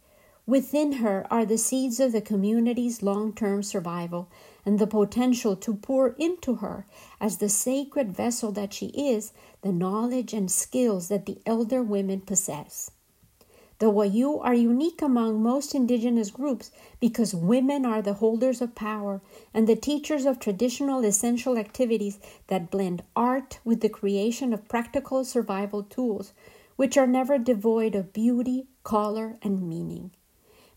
Within 0.51 0.95
her 0.95 1.29
are 1.31 1.47
the 1.47 1.57
seeds 1.57 2.01
of 2.01 2.11
the 2.11 2.21
community's 2.21 3.05
long 3.05 3.33
term 3.33 3.63
survival 3.63 4.29
and 4.67 4.81
the 4.81 4.87
potential 4.89 5.55
to 5.55 5.75
pour 5.75 6.09
into 6.19 6.57
her, 6.57 6.89
as 7.21 7.37
the 7.37 7.49
sacred 7.49 8.13
vessel 8.13 8.51
that 8.51 8.75
she 8.75 8.87
is, 8.87 9.33
the 9.63 9.71
knowledge 9.71 10.33
and 10.33 10.51
skills 10.51 11.07
that 11.07 11.27
the 11.27 11.39
elder 11.47 11.85
women 11.85 12.23
possess. 12.23 12.91
The 13.79 13.93
Wayuu 13.93 14.41
are 14.45 14.53
unique 14.53 15.01
among 15.01 15.41
most 15.41 15.73
indigenous 15.73 16.33
groups 16.33 16.73
because 16.99 17.33
women 17.33 17.87
are 17.87 18.03
the 18.03 18.15
holders 18.15 18.61
of 18.61 18.75
power 18.75 19.21
and 19.55 19.69
the 19.69 19.77
teachers 19.77 20.27
of 20.27 20.41
traditional 20.41 21.05
essential 21.05 21.59
activities 21.59 22.19
that 22.49 22.73
blend 22.73 23.05
art 23.15 23.61
with 23.65 23.83
the 23.83 23.89
creation 23.89 24.53
of 24.53 24.67
practical 24.67 25.25
survival 25.25 25.85
tools, 25.85 26.33
which 26.75 26.99
are 26.99 27.07
never 27.07 27.39
devoid 27.39 27.95
of 27.95 28.13
beauty, 28.13 28.67
color, 28.83 29.39
and 29.43 29.63
meaning. 29.63 30.11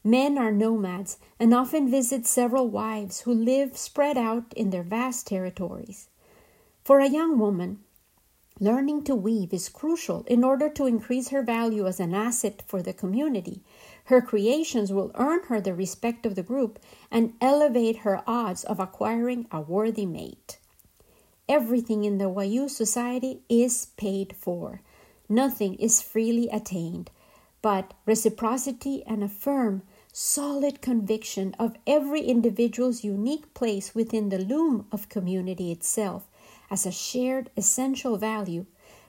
Men 0.04 0.38
are 0.38 0.52
nomads 0.52 1.18
and 1.40 1.54
often 1.54 1.90
visit 1.90 2.26
several 2.26 2.68
wives 2.68 3.22
who 3.22 3.34
live 3.34 3.78
spread 3.78 4.18
out 4.18 4.54
in 4.54 4.70
their 4.70 4.84
vast 4.84 5.28
territories. 5.28 6.10
For 6.84 7.00
a 7.00 7.08
young 7.08 7.40
woman, 7.40 7.80
Learning 8.60 9.04
to 9.04 9.16
weave 9.16 9.52
is 9.52 9.68
crucial 9.68 10.24
in 10.28 10.44
order 10.44 10.70
to 10.70 10.86
increase 10.86 11.30
her 11.30 11.42
value 11.42 11.88
as 11.88 12.00
an 12.00 12.14
asset 12.14 12.62
for 12.68 12.84
the 12.84 12.94
community. 12.94 13.64
Her 14.06 14.22
creations 14.22 14.94
will 14.94 15.12
earn 15.16 15.44
her 15.46 15.60
the 15.60 15.74
respect 15.74 16.26
of 16.26 16.36
the 16.36 16.44
group 16.44 16.80
and 17.10 17.34
elevate 17.42 17.98
her 17.98 18.22
odds 18.28 18.64
of 18.64 18.80
acquiring 18.80 19.48
a 19.52 19.60
worthy 19.60 20.06
mate. 20.06 20.60
Everything 21.50 22.04
in 22.04 22.20
the 22.20 22.30
Wayuu 22.30 22.70
society 22.70 23.42
is 23.50 23.88
paid 23.98 24.36
for. 24.36 24.82
Nothing 25.28 25.74
is 25.76 26.02
freely 26.02 26.48
attained, 26.50 27.10
but 27.62 27.96
reciprocity 28.06 29.04
and 29.06 29.24
a 29.24 29.28
firm, 29.28 29.82
solid 30.16 30.80
conviction 30.80 31.56
of 31.58 31.76
every 31.88 32.22
individual's 32.22 33.04
unique 33.04 33.52
place 33.56 33.96
within 33.96 34.30
the 34.30 34.38
loom 34.38 34.86
of 34.92 35.10
community 35.10 35.72
itself 35.72 36.30
as 36.70 36.86
a 36.86 36.92
shared 36.92 37.50
essential 37.58 38.16
value, 38.16 38.66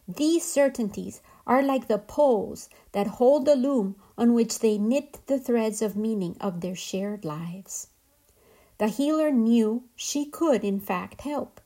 these 0.09 0.43
certainties 0.43 1.21
are 1.47 1.63
like 1.63 1.89
the 1.89 1.99
poles 1.99 2.71
that 2.93 3.07
hold 3.19 3.45
the 3.45 3.55
loom 3.55 3.97
on 4.17 4.33
which 4.33 4.61
they 4.61 4.79
knit 4.79 5.19
the 5.27 5.39
threads 5.39 5.83
of 5.83 5.95
meaning 5.95 6.37
of 6.41 6.63
their 6.63 6.75
shared 6.75 7.23
lives. 7.23 7.89
The 8.79 8.89
healer 8.89 9.31
knew 9.31 9.85
she 9.95 10.25
could, 10.25 10.65
in 10.65 10.81
fact, 10.81 11.21
help. 11.21 11.61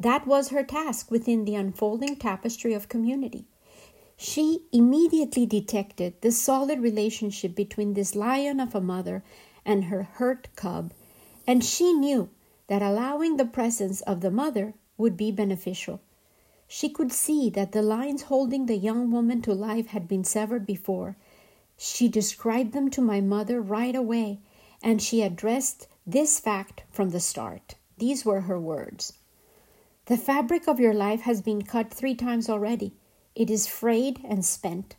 That 0.00 0.26
was 0.26 0.48
her 0.48 0.64
task 0.64 1.12
within 1.12 1.44
the 1.44 1.54
unfolding 1.54 2.16
tapestry 2.16 2.74
of 2.74 2.88
community. 2.88 3.46
She 4.16 4.64
immediately 4.72 5.44
detected 5.44 6.20
the 6.20 6.30
solid 6.30 6.80
relationship 6.80 7.54
between 7.54 7.94
this 7.94 8.14
lion 8.14 8.60
of 8.60 8.74
a 8.74 8.80
mother 8.80 9.24
and 9.64 9.84
her 9.84 10.04
hurt 10.04 10.48
cub, 10.54 10.92
and 11.46 11.64
she 11.64 11.92
knew 11.92 12.30
that 12.68 12.82
allowing 12.82 13.36
the 13.36 13.44
presence 13.44 14.00
of 14.02 14.20
the 14.20 14.30
mother 14.30 14.74
would 14.96 15.16
be 15.16 15.32
beneficial. 15.32 16.00
She 16.68 16.88
could 16.88 17.12
see 17.12 17.50
that 17.50 17.72
the 17.72 17.82
lines 17.82 18.22
holding 18.22 18.66
the 18.66 18.76
young 18.76 19.10
woman 19.10 19.42
to 19.42 19.52
life 19.52 19.88
had 19.88 20.08
been 20.08 20.24
severed 20.24 20.64
before. 20.64 21.16
She 21.76 22.08
described 22.08 22.72
them 22.72 22.90
to 22.90 23.02
my 23.02 23.20
mother 23.20 23.60
right 23.60 23.94
away, 23.94 24.40
and 24.82 25.02
she 25.02 25.22
addressed 25.22 25.88
this 26.06 26.38
fact 26.38 26.84
from 26.90 27.10
the 27.10 27.20
start. 27.20 27.74
These 27.98 28.24
were 28.24 28.42
her 28.42 28.60
words 28.60 29.14
The 30.06 30.16
fabric 30.16 30.68
of 30.68 30.80
your 30.80 30.94
life 30.94 31.22
has 31.22 31.40
been 31.40 31.62
cut 31.62 31.92
three 31.92 32.14
times 32.14 32.48
already. 32.48 32.94
It 33.34 33.50
is 33.50 33.66
frayed 33.66 34.20
and 34.24 34.44
spent. 34.44 34.96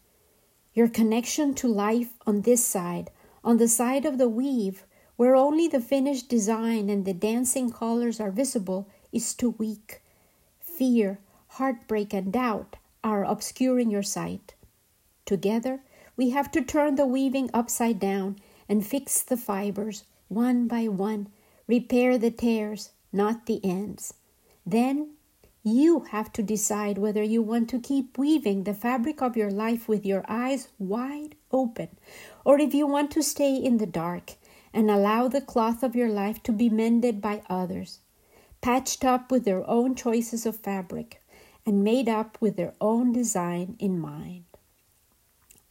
Your 0.73 0.89
connection 0.89 1.53
to 1.55 1.67
life 1.67 2.13
on 2.27 2.41
this 2.41 2.65
side, 2.65 3.11
on 3.43 3.57
the 3.57 3.67
side 3.67 4.05
of 4.05 4.17
the 4.17 4.27
weave, 4.27 4.85
where 5.15 5.35
only 5.35 5.67
the 5.67 5.79
finished 5.79 6.27
design 6.27 6.89
and 6.89 7.05
the 7.05 7.13
dancing 7.13 7.71
colors 7.71 8.19
are 8.19 8.31
visible, 8.31 8.89
is 9.13 9.33
too 9.33 9.51
weak. 9.51 10.01
Fear, 10.59 11.19
heartbreak, 11.47 12.13
and 12.13 12.33
doubt 12.33 12.75
are 13.03 13.23
obscuring 13.23 13.89
your 13.89 14.03
sight. 14.03 14.55
Together, 15.25 15.81
we 16.17 16.31
have 16.31 16.51
to 16.51 16.61
turn 16.61 16.95
the 16.95 17.05
weaving 17.05 17.49
upside 17.53 17.99
down 17.99 18.37
and 18.67 18.85
fix 18.85 19.21
the 19.21 19.37
fibers 19.37 20.03
one 20.27 20.67
by 20.67 20.87
one, 20.87 21.27
repair 21.67 22.17
the 22.17 22.31
tears, 22.31 22.91
not 23.13 23.45
the 23.45 23.63
ends. 23.63 24.13
Then 24.65 25.14
you 25.65 26.05
have 26.12 26.31
to 26.31 26.41
decide 26.41 26.98
whether 26.98 27.24
you 27.24 27.42
want 27.42 27.70
to 27.72 27.79
keep 27.79 28.18
weaving 28.18 28.63
the 28.63 28.74
fabric 28.74 29.22
of 29.22 29.35
your 29.35 29.51
life 29.51 29.89
with 29.89 30.05
your 30.05 30.24
eyes 30.29 30.70
wide 30.79 31.35
open, 31.51 31.89
or 32.46 32.57
if 32.59 32.74
you 32.74 32.87
want 32.87 33.11
to 33.11 33.22
stay 33.22 33.57
in 33.57 33.77
the 33.77 33.85
dark 33.85 34.35
and 34.74 34.89
allow 34.89 35.27
the 35.27 35.42
cloth 35.42 35.83
of 35.83 35.96
your 35.96 36.09
life 36.09 36.42
to 36.44 36.53
be 36.53 36.70
mended 36.70 37.20
by 37.20 37.42
others 37.50 38.00
patched 38.66 39.05
up 39.05 39.31
with 39.31 39.46
their 39.46 39.63
own 39.70 39.94
choices 39.94 40.44
of 40.44 40.55
fabric 40.55 41.22
and 41.68 41.83
made 41.83 42.09
up 42.09 42.35
with 42.42 42.55
their 42.55 42.74
own 42.81 43.13
design 43.13 43.75
in 43.77 44.00
mind. 44.00 44.44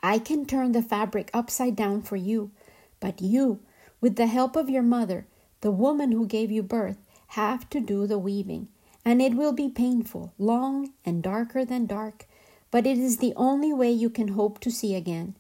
I 0.01 0.21
can 0.21 0.47
turn 0.47 0.71
the 0.71 0.81
fabric 0.81 1.29
upside 1.35 1.75
down 1.75 2.03
for 2.03 2.14
you, 2.14 2.53
but 3.01 3.21
you, 3.21 3.59
with 4.01 4.14
the 4.14 4.29
help 4.29 4.55
of 4.55 4.71
your 4.71 4.85
mother, 4.85 5.27
the 5.61 5.73
woman 5.73 6.12
who 6.12 6.25
gave 6.25 6.53
you 6.53 6.62
birth, 6.62 6.99
have 7.29 7.68
to 7.71 7.81
do 7.81 8.07
the 8.07 8.16
weaving, 8.16 8.68
and 9.05 9.21
it 9.21 9.35
will 9.35 9.53
be 9.53 9.69
painful, 9.69 10.33
long, 10.38 10.93
and 11.05 11.23
darker 11.23 11.64
than 11.64 11.87
dark, 11.87 12.27
but 12.71 12.87
it 12.87 12.99
is 12.99 13.19
the 13.19 13.35
only 13.37 13.73
way 13.73 13.90
you 13.90 14.11
can 14.11 14.29
hope 14.29 14.59
to 14.61 14.71
see 14.71 14.95
again. 14.95 15.35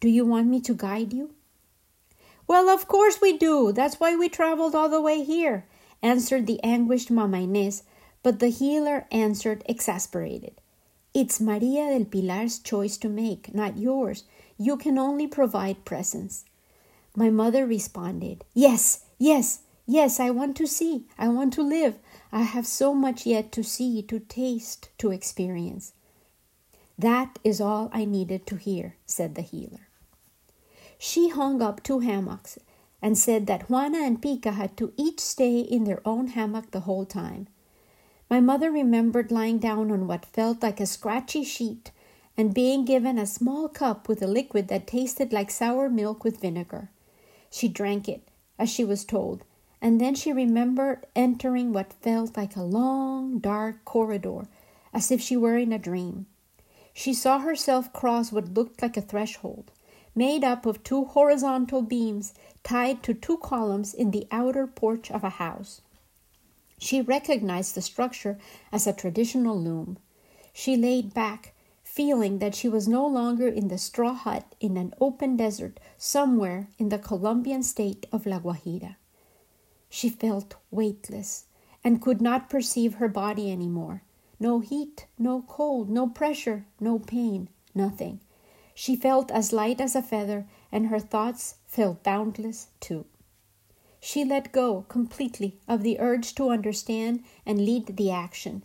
Do 0.00 0.08
you 0.08 0.24
want 0.24 0.48
me 0.48 0.60
to 0.62 0.74
guide 0.74 1.12
you? 1.12 1.30
Well, 2.46 2.68
of 2.68 2.88
course 2.88 3.20
we 3.20 3.36
do. 3.36 3.72
That's 3.72 4.00
why 4.00 4.16
we 4.16 4.28
traveled 4.28 4.74
all 4.74 4.88
the 4.88 5.00
way 5.00 5.22
here 5.22 5.64
answered 6.02 6.46
the 6.46 6.62
anguished 6.62 7.10
Mama 7.10 7.38
Inés, 7.38 7.82
but 8.22 8.40
the 8.40 8.48
healer 8.48 9.06
answered 9.10 9.62
exasperated. 9.66 10.60
It's 11.14 11.40
Maria 11.40 11.86
del 11.86 12.04
Pilar's 12.04 12.58
choice 12.58 12.96
to 12.98 13.08
make, 13.08 13.54
not 13.54 13.78
yours. 13.78 14.24
You 14.58 14.76
can 14.76 14.98
only 14.98 15.26
provide 15.26 15.84
presence. 15.84 16.44
My 17.14 17.30
mother 17.30 17.66
responded, 17.66 18.44
Yes, 18.54 19.04
yes, 19.18 19.60
yes, 19.86 20.18
I 20.18 20.30
want 20.30 20.56
to 20.56 20.66
see. 20.66 21.06
I 21.18 21.28
want 21.28 21.52
to 21.54 21.62
live. 21.62 21.98
I 22.32 22.42
have 22.42 22.66
so 22.66 22.94
much 22.94 23.26
yet 23.26 23.52
to 23.52 23.62
see, 23.62 24.00
to 24.02 24.18
taste, 24.18 24.88
to 24.98 25.10
experience. 25.10 25.92
That 26.98 27.38
is 27.44 27.60
all 27.60 27.90
I 27.92 28.06
needed 28.06 28.46
to 28.46 28.56
hear, 28.56 28.96
said 29.04 29.34
the 29.34 29.42
healer. 29.42 29.88
She 30.98 31.28
hung 31.28 31.60
up 31.60 31.82
two 31.82 32.00
hammocks 32.00 32.58
and 33.02 33.18
said 33.18 33.46
that 33.48 33.68
Juana 33.68 33.98
and 33.98 34.22
Pica 34.22 34.52
had 34.52 34.76
to 34.78 34.94
each 34.96 35.20
stay 35.20 35.60
in 35.60 35.84
their 35.84 36.00
own 36.06 36.28
hammock 36.28 36.70
the 36.70 36.80
whole 36.80 37.04
time. 37.04 37.48
My 38.30 38.40
mother 38.40 38.70
remembered 38.70 39.30
lying 39.30 39.58
down 39.58 39.90
on 39.90 40.06
what 40.06 40.24
felt 40.24 40.62
like 40.62 40.80
a 40.80 40.86
scratchy 40.86 41.44
sheet 41.44 41.90
and 42.36 42.54
being 42.54 42.86
given 42.86 43.18
a 43.18 43.26
small 43.26 43.68
cup 43.68 44.08
with 44.08 44.22
a 44.22 44.26
liquid 44.26 44.68
that 44.68 44.86
tasted 44.86 45.32
like 45.34 45.50
sour 45.50 45.90
milk 45.90 46.24
with 46.24 46.40
vinegar. 46.40 46.88
She 47.50 47.68
drank 47.68 48.08
it, 48.08 48.22
as 48.58 48.70
she 48.70 48.84
was 48.84 49.04
told, 49.04 49.44
and 49.82 50.00
then 50.00 50.14
she 50.14 50.32
remembered 50.32 51.04
entering 51.16 51.72
what 51.72 51.92
felt 51.92 52.36
like 52.36 52.54
a 52.54 52.62
long, 52.62 53.40
dark 53.40 53.84
corridor, 53.84 54.46
as 54.94 55.10
if 55.10 55.20
she 55.20 55.36
were 55.36 55.58
in 55.58 55.72
a 55.72 55.78
dream. 55.78 56.24
She 56.94 57.12
saw 57.12 57.40
herself 57.40 57.92
cross 57.92 58.30
what 58.30 58.54
looked 58.54 58.80
like 58.80 58.96
a 58.96 59.00
threshold, 59.00 59.72
made 60.14 60.44
up 60.44 60.66
of 60.66 60.84
two 60.84 61.06
horizontal 61.06 61.82
beams 61.82 62.32
tied 62.62 63.02
to 63.02 63.12
two 63.12 63.38
columns 63.38 63.92
in 63.92 64.12
the 64.12 64.28
outer 64.30 64.68
porch 64.68 65.10
of 65.10 65.24
a 65.24 65.30
house. 65.30 65.80
She 66.78 67.00
recognized 67.00 67.74
the 67.74 67.82
structure 67.82 68.38
as 68.70 68.86
a 68.86 68.92
traditional 68.92 69.60
loom. 69.60 69.98
She 70.52 70.76
laid 70.76 71.12
back, 71.12 71.54
feeling 71.82 72.38
that 72.38 72.54
she 72.54 72.68
was 72.68 72.86
no 72.86 73.04
longer 73.04 73.48
in 73.48 73.66
the 73.66 73.78
straw 73.78 74.14
hut 74.14 74.54
in 74.60 74.76
an 74.76 74.94
open 75.00 75.36
desert 75.36 75.80
somewhere 75.98 76.68
in 76.78 76.88
the 76.88 76.98
Colombian 76.98 77.64
state 77.64 78.06
of 78.12 78.26
La 78.26 78.38
Guajira. 78.38 78.96
She 79.94 80.08
felt 80.08 80.54
weightless 80.70 81.44
and 81.84 82.00
could 82.00 82.22
not 82.22 82.48
perceive 82.48 82.94
her 82.94 83.08
body 83.08 83.50
any 83.50 83.68
more. 83.68 84.02
No 84.40 84.60
heat, 84.60 85.04
no 85.18 85.42
cold, 85.42 85.90
no 85.90 86.08
pressure, 86.08 86.64
no 86.80 86.98
pain, 86.98 87.50
nothing. 87.74 88.20
She 88.74 88.96
felt 88.96 89.30
as 89.30 89.52
light 89.52 89.82
as 89.82 89.94
a 89.94 90.00
feather, 90.00 90.48
and 90.72 90.86
her 90.86 90.98
thoughts 90.98 91.56
felt 91.66 92.02
boundless 92.02 92.68
too. 92.80 93.04
She 94.00 94.24
let 94.24 94.50
go 94.50 94.86
completely 94.88 95.60
of 95.68 95.82
the 95.82 96.00
urge 96.00 96.34
to 96.36 96.48
understand 96.48 97.22
and 97.44 97.66
lead 97.66 97.98
the 97.98 98.10
action, 98.10 98.64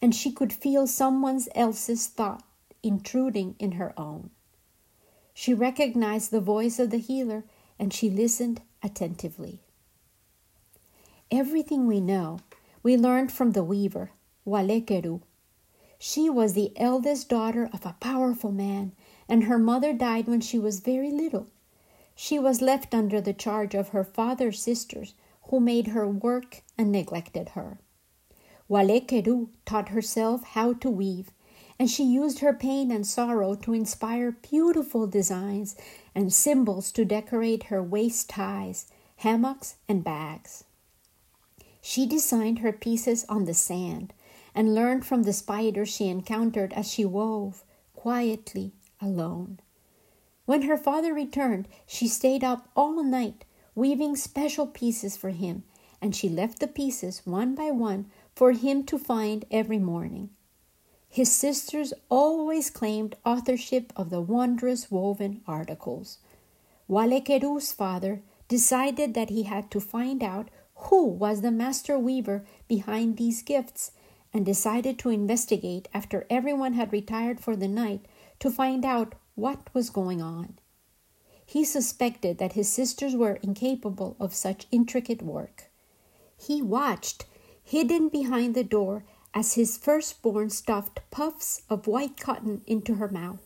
and 0.00 0.14
she 0.14 0.32
could 0.32 0.54
feel 0.54 0.86
someone 0.86 1.42
else's 1.54 2.06
thought 2.06 2.44
intruding 2.82 3.56
in 3.58 3.72
her 3.72 3.92
own. 4.00 4.30
She 5.34 5.52
recognized 5.52 6.30
the 6.30 6.40
voice 6.40 6.78
of 6.78 6.88
the 6.88 6.96
healer 6.96 7.44
and 7.78 7.92
she 7.92 8.08
listened 8.08 8.62
attentively. 8.82 9.60
Everything 11.32 11.86
we 11.86 11.98
know, 11.98 12.40
we 12.82 12.94
learned 12.94 13.32
from 13.32 13.52
the 13.52 13.64
weaver, 13.64 14.10
Walekeru. 14.46 15.22
She 15.98 16.28
was 16.28 16.52
the 16.52 16.72
eldest 16.76 17.30
daughter 17.30 17.70
of 17.72 17.86
a 17.86 17.96
powerful 18.00 18.52
man 18.52 18.92
and 19.30 19.44
her 19.44 19.58
mother 19.58 19.94
died 19.94 20.26
when 20.26 20.42
she 20.42 20.58
was 20.58 20.80
very 20.80 21.10
little. 21.10 21.46
She 22.14 22.38
was 22.38 22.60
left 22.60 22.92
under 22.92 23.18
the 23.18 23.32
charge 23.32 23.74
of 23.74 23.88
her 23.88 24.04
father's 24.04 24.60
sisters, 24.60 25.14
who 25.44 25.58
made 25.58 25.86
her 25.86 26.06
work 26.06 26.60
and 26.76 26.92
neglected 26.92 27.50
her. 27.50 27.78
Walekeru 28.68 29.48
taught 29.64 29.88
herself 29.88 30.44
how 30.44 30.74
to 30.74 30.90
weave, 30.90 31.30
and 31.78 31.90
she 31.90 32.04
used 32.04 32.40
her 32.40 32.52
pain 32.52 32.90
and 32.90 33.06
sorrow 33.06 33.54
to 33.54 33.72
inspire 33.72 34.32
beautiful 34.32 35.06
designs 35.06 35.76
and 36.14 36.30
symbols 36.30 36.92
to 36.92 37.06
decorate 37.06 37.64
her 37.64 37.82
waist 37.82 38.28
ties, 38.28 38.92
hammocks, 39.16 39.76
and 39.88 40.04
bags. 40.04 40.64
She 41.82 42.06
designed 42.06 42.60
her 42.60 42.72
pieces 42.72 43.26
on 43.28 43.44
the 43.44 43.52
sand 43.52 44.14
and 44.54 44.74
learned 44.74 45.04
from 45.04 45.24
the 45.24 45.32
spiders 45.32 45.88
she 45.88 46.08
encountered 46.08 46.72
as 46.72 46.90
she 46.90 47.04
wove, 47.04 47.64
quietly, 47.94 48.72
alone. 49.00 49.58
When 50.46 50.62
her 50.62 50.76
father 50.76 51.12
returned, 51.12 51.68
she 51.86 52.06
stayed 52.06 52.44
up 52.44 52.68
all 52.76 53.02
night 53.02 53.44
weaving 53.74 54.16
special 54.16 54.66
pieces 54.66 55.16
for 55.16 55.30
him, 55.30 55.64
and 56.00 56.14
she 56.14 56.28
left 56.28 56.60
the 56.60 56.66
pieces 56.66 57.22
one 57.24 57.54
by 57.54 57.70
one 57.70 58.06
for 58.34 58.52
him 58.52 58.84
to 58.84 58.98
find 58.98 59.44
every 59.50 59.78
morning. 59.78 60.30
His 61.08 61.30
sisters 61.30 61.92
always 62.08 62.70
claimed 62.70 63.16
authorship 63.26 63.92
of 63.96 64.10
the 64.10 64.20
wondrous 64.20 64.90
woven 64.90 65.42
articles. 65.46 66.18
Walekeru's 66.88 67.72
father 67.72 68.22
decided 68.48 69.14
that 69.14 69.30
he 69.30 69.44
had 69.44 69.70
to 69.70 69.80
find 69.80 70.22
out 70.22 70.48
who 70.84 71.04
was 71.06 71.40
the 71.40 71.50
master 71.50 71.98
weaver 71.98 72.44
behind 72.68 73.16
these 73.16 73.42
gifts 73.42 73.92
and 74.32 74.44
decided 74.44 74.98
to 74.98 75.10
investigate 75.10 75.88
after 75.92 76.26
everyone 76.30 76.72
had 76.72 76.92
retired 76.92 77.38
for 77.38 77.54
the 77.54 77.68
night 77.68 78.06
to 78.40 78.50
find 78.50 78.84
out 78.84 79.14
what 79.34 79.72
was 79.74 79.90
going 79.90 80.20
on. 80.20 80.58
He 81.44 81.64
suspected 81.64 82.38
that 82.38 82.54
his 82.54 82.68
sisters 82.68 83.14
were 83.14 83.38
incapable 83.42 84.16
of 84.18 84.34
such 84.34 84.66
intricate 84.70 85.22
work. 85.22 85.70
He 86.36 86.62
watched, 86.62 87.26
hidden 87.62 88.08
behind 88.08 88.54
the 88.54 88.64
door, 88.64 89.04
as 89.34 89.54
his 89.54 89.78
firstborn 89.78 90.50
stuffed 90.50 91.00
puffs 91.10 91.62
of 91.68 91.86
white 91.86 92.18
cotton 92.18 92.62
into 92.66 92.94
her 92.94 93.08
mouth. 93.08 93.40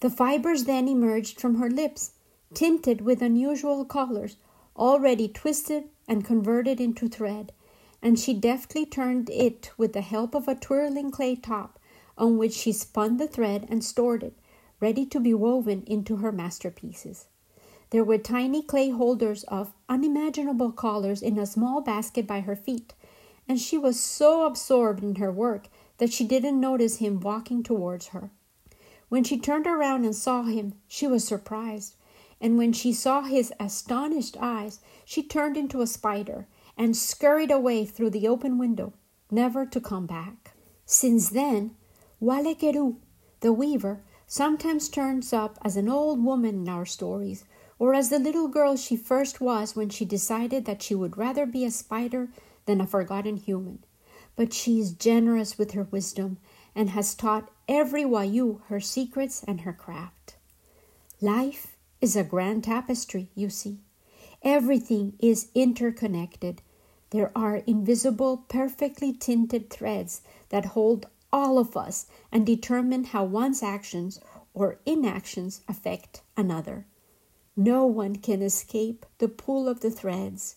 The 0.00 0.10
fibers 0.10 0.64
then 0.64 0.88
emerged 0.88 1.40
from 1.40 1.56
her 1.56 1.70
lips, 1.70 2.12
tinted 2.54 3.00
with 3.02 3.22
unusual 3.22 3.84
colors, 3.84 4.36
already 4.76 5.28
twisted 5.28 5.84
and 6.08 6.24
converted 6.24 6.80
into 6.80 7.08
thread, 7.08 7.52
and 8.02 8.18
she 8.18 8.34
deftly 8.34 8.84
turned 8.84 9.30
it 9.30 9.70
with 9.76 9.92
the 9.92 10.00
help 10.00 10.34
of 10.34 10.48
a 10.48 10.54
twirling 10.54 11.10
clay 11.10 11.36
top, 11.36 11.78
on 12.16 12.38
which 12.38 12.54
she 12.54 12.72
spun 12.72 13.18
the 13.18 13.28
thread 13.28 13.66
and 13.70 13.84
stored 13.84 14.24
it, 14.24 14.34
ready 14.80 15.06
to 15.06 15.20
be 15.20 15.34
woven 15.34 15.84
into 15.86 16.16
her 16.16 16.32
masterpieces. 16.32 17.26
There 17.90 18.04
were 18.04 18.18
tiny 18.18 18.62
clay 18.62 18.90
holders 18.90 19.44
of 19.44 19.72
unimaginable 19.88 20.72
colors 20.72 21.22
in 21.22 21.38
a 21.38 21.46
small 21.46 21.80
basket 21.80 22.26
by 22.26 22.40
her 22.40 22.56
feet, 22.56 22.94
and 23.46 23.60
she 23.60 23.78
was 23.78 23.98
so 23.98 24.46
absorbed 24.46 25.02
in 25.02 25.16
her 25.16 25.32
work 25.32 25.68
that 25.98 26.12
she 26.12 26.24
didn't 26.24 26.60
notice 26.60 26.96
him 26.96 27.20
walking 27.20 27.62
towards 27.62 28.08
her. 28.08 28.30
When 29.08 29.24
she 29.24 29.38
turned 29.38 29.66
around 29.66 30.04
and 30.04 30.14
saw 30.14 30.42
him, 30.42 30.74
she 30.86 31.06
was 31.06 31.26
surprised, 31.26 31.94
and 32.40 32.56
when 32.56 32.72
she 32.72 32.92
saw 32.92 33.22
his 33.22 33.52
astonished 33.58 34.36
eyes, 34.40 34.80
she 35.04 35.22
turned 35.22 35.56
into 35.56 35.80
a 35.80 35.86
spider 35.86 36.46
and 36.76 36.96
scurried 36.96 37.50
away 37.50 37.84
through 37.84 38.10
the 38.10 38.28
open 38.28 38.58
window, 38.58 38.92
never 39.30 39.66
to 39.66 39.80
come 39.80 40.06
back. 40.06 40.54
Since 40.86 41.30
then, 41.30 41.74
Walekeru, 42.20 42.96
the 43.40 43.52
weaver, 43.52 44.02
sometimes 44.26 44.88
turns 44.88 45.32
up 45.32 45.58
as 45.64 45.76
an 45.76 45.88
old 45.88 46.22
woman 46.22 46.56
in 46.56 46.68
our 46.68 46.86
stories, 46.86 47.44
or 47.78 47.94
as 47.94 48.10
the 48.10 48.18
little 48.18 48.48
girl 48.48 48.76
she 48.76 48.96
first 48.96 49.40
was 49.40 49.74
when 49.74 49.88
she 49.88 50.04
decided 50.04 50.64
that 50.64 50.82
she 50.82 50.94
would 50.94 51.16
rather 51.16 51.46
be 51.46 51.64
a 51.64 51.70
spider 51.70 52.28
than 52.66 52.80
a 52.80 52.86
forgotten 52.86 53.36
human. 53.36 53.78
But 54.36 54.52
she 54.52 54.78
is 54.78 54.92
generous 54.92 55.58
with 55.58 55.72
her 55.72 55.84
wisdom 55.84 56.38
and 56.74 56.90
has 56.90 57.14
taught 57.14 57.50
every 57.66 58.04
Wayuu 58.04 58.60
her 58.66 58.80
secrets 58.80 59.42
and 59.48 59.62
her 59.62 59.72
craft. 59.72 60.36
Life 61.20 61.77
is 62.00 62.16
a 62.16 62.24
grand 62.24 62.64
tapestry, 62.64 63.28
you 63.34 63.50
see. 63.50 63.78
Everything 64.42 65.14
is 65.18 65.50
interconnected. 65.54 66.62
There 67.10 67.32
are 67.36 67.56
invisible, 67.56 68.44
perfectly 68.48 69.12
tinted 69.12 69.70
threads 69.70 70.22
that 70.50 70.66
hold 70.66 71.06
all 71.32 71.58
of 71.58 71.76
us 71.76 72.06
and 72.30 72.46
determine 72.46 73.04
how 73.04 73.24
one's 73.24 73.62
actions 73.62 74.20
or 74.54 74.78
inactions 74.86 75.62
affect 75.68 76.22
another. 76.36 76.86
No 77.56 77.86
one 77.86 78.16
can 78.16 78.42
escape 78.42 79.04
the 79.18 79.28
pull 79.28 79.68
of 79.68 79.80
the 79.80 79.90
threads. 79.90 80.56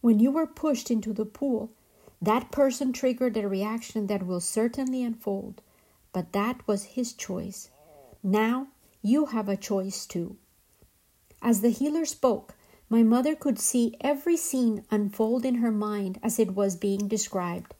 When 0.00 0.18
you 0.18 0.32
were 0.32 0.46
pushed 0.46 0.90
into 0.90 1.12
the 1.12 1.24
pool, 1.24 1.70
that 2.20 2.50
person 2.50 2.92
triggered 2.92 3.36
a 3.36 3.48
reaction 3.48 4.06
that 4.08 4.26
will 4.26 4.40
certainly 4.40 5.02
unfold, 5.02 5.62
but 6.12 6.32
that 6.32 6.66
was 6.66 6.84
his 6.96 7.12
choice. 7.12 7.70
Now 8.22 8.68
you 9.02 9.26
have 9.26 9.48
a 9.48 9.56
choice 9.56 10.06
too. 10.06 10.36
As 11.42 11.60
the 11.60 11.70
healer 11.70 12.04
spoke, 12.04 12.54
my 12.88 13.02
mother 13.02 13.34
could 13.34 13.58
see 13.58 13.96
every 14.00 14.36
scene 14.36 14.84
unfold 14.92 15.44
in 15.44 15.56
her 15.56 15.72
mind 15.72 16.20
as 16.22 16.38
it 16.38 16.54
was 16.54 16.76
being 16.76 17.08
described, 17.08 17.74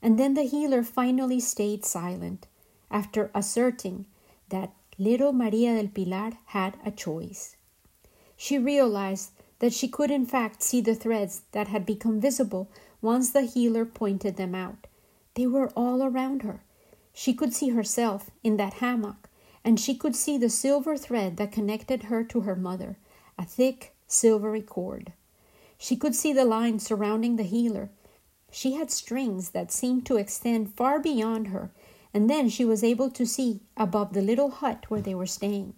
and 0.00 0.18
then 0.18 0.32
the 0.32 0.44
healer 0.44 0.82
finally 0.82 1.38
stayed 1.38 1.84
silent 1.84 2.46
after 2.90 3.30
asserting 3.34 4.06
that 4.48 4.72
little 4.98 5.32
Maria 5.32 5.74
del 5.74 5.88
Pilar 5.88 6.32
had 6.46 6.78
a 6.86 6.90
choice. 6.90 7.56
She 8.36 8.58
realized 8.58 9.32
that 9.58 9.74
she 9.74 9.88
could 9.88 10.10
in 10.10 10.26
fact 10.26 10.62
see 10.62 10.80
the 10.80 10.94
threads 10.94 11.42
that 11.52 11.68
had 11.68 11.84
become 11.84 12.18
visible 12.18 12.68
once 13.02 13.30
the 13.30 13.42
healer 13.42 13.84
pointed 13.84 14.36
them 14.36 14.54
out. 14.54 14.86
They 15.34 15.46
were 15.46 15.70
all 15.76 16.02
around 16.02 16.42
her. 16.42 16.62
She 17.12 17.34
could 17.34 17.52
see 17.52 17.68
herself 17.70 18.30
in 18.42 18.56
that 18.56 18.74
hammock, 18.74 19.28
and 19.64 19.78
she 19.78 19.94
could 19.94 20.16
see 20.16 20.36
the 20.36 20.50
silver 20.50 20.96
thread 20.96 21.36
that 21.36 21.52
connected 21.52 22.04
her 22.04 22.24
to 22.24 22.40
her 22.40 22.56
mother, 22.56 22.96
a 23.38 23.44
thick, 23.44 23.94
silvery 24.06 24.62
cord. 24.62 25.12
She 25.78 25.96
could 25.96 26.14
see 26.14 26.32
the 26.32 26.44
lines 26.44 26.84
surrounding 26.84 27.36
the 27.36 27.42
healer. 27.42 27.90
She 28.50 28.74
had 28.74 28.90
strings 28.90 29.50
that 29.50 29.72
seemed 29.72 30.06
to 30.06 30.16
extend 30.16 30.74
far 30.74 31.00
beyond 31.00 31.48
her, 31.48 31.70
and 32.14 32.28
then 32.28 32.48
she 32.48 32.64
was 32.64 32.84
able 32.84 33.10
to 33.10 33.26
see 33.26 33.60
above 33.76 34.12
the 34.12 34.22
little 34.22 34.50
hut 34.50 34.84
where 34.88 35.00
they 35.00 35.14
were 35.14 35.26
staying. 35.26 35.74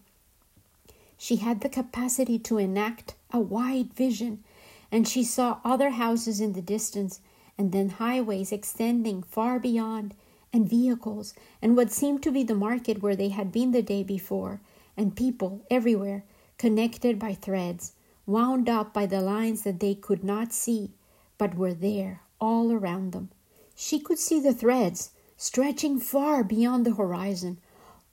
She 1.17 1.37
had 1.37 1.61
the 1.61 1.69
capacity 1.69 2.39
to 2.41 2.59
enact 2.59 3.15
a 3.33 3.39
wide 3.39 3.95
vision, 3.95 4.43
and 4.91 5.07
she 5.07 5.23
saw 5.23 5.59
other 5.65 5.91
houses 5.91 6.41
in 6.41 6.53
the 6.53 6.63
distance, 6.63 7.21
and 7.57 7.71
then 7.71 7.89
highways 7.91 8.51
extending 8.51 9.23
far 9.23 9.59
beyond, 9.61 10.15
and 10.55 10.71
vehicles, 10.71 11.35
and 11.61 11.77
what 11.77 11.91
seemed 11.91 12.23
to 12.23 12.31
be 12.31 12.45
the 12.45 12.55
market 12.55 13.03
where 13.03 13.17
they 13.17 13.31
had 13.31 13.51
been 13.51 13.73
the 13.73 13.83
day 13.83 14.05
before, 14.05 14.61
and 14.97 15.17
people 15.17 15.67
everywhere, 15.69 16.25
connected 16.59 17.19
by 17.19 17.35
threads, 17.35 17.93
wound 18.25 18.69
up 18.69 18.95
by 18.95 19.05
the 19.05 19.21
lines 19.21 19.63
that 19.63 19.81
they 19.81 19.97
could 19.97 20.23
not 20.23 20.53
see, 20.53 20.93
but 21.39 21.57
were 21.57 21.75
there 21.75 22.21
all 22.41 22.71
around 22.71 23.11
them. 23.11 23.31
She 23.75 23.99
could 23.99 24.21
see 24.21 24.39
the 24.39 24.55
threads 24.55 25.11
stretching 25.37 25.99
far 25.99 26.45
beyond 26.45 26.87
the 26.87 26.95
horizon, 26.95 27.59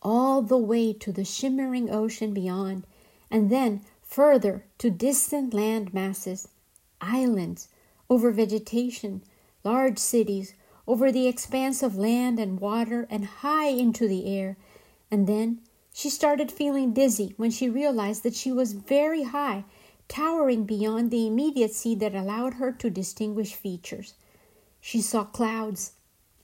all 0.01 0.41
the 0.41 0.57
way 0.57 0.93
to 0.93 1.11
the 1.11 1.23
shimmering 1.23 1.91
ocean 1.91 2.33
beyond, 2.33 2.87
and 3.29 3.51
then 3.51 3.81
further 4.01 4.65
to 4.79 4.89
distant 4.89 5.53
land 5.53 5.93
masses, 5.93 6.47
islands, 6.99 7.67
over 8.09 8.31
vegetation, 8.31 9.21
large 9.63 9.99
cities, 9.99 10.55
over 10.87 11.11
the 11.11 11.27
expanse 11.27 11.83
of 11.83 11.95
land 11.95 12.39
and 12.39 12.59
water, 12.59 13.07
and 13.09 13.25
high 13.25 13.67
into 13.67 14.07
the 14.07 14.25
air. 14.25 14.57
And 15.09 15.27
then 15.27 15.59
she 15.93 16.09
started 16.09 16.51
feeling 16.51 16.93
dizzy 16.93 17.33
when 17.37 17.51
she 17.51 17.69
realized 17.69 18.23
that 18.23 18.35
she 18.35 18.51
was 18.51 18.73
very 18.73 19.23
high, 19.23 19.65
towering 20.07 20.65
beyond 20.65 21.11
the 21.11 21.27
immediacy 21.27 21.95
that 21.95 22.15
allowed 22.15 22.55
her 22.55 22.71
to 22.71 22.89
distinguish 22.89 23.53
features. 23.53 24.13
She 24.79 25.01
saw 25.01 25.23
clouds 25.23 25.93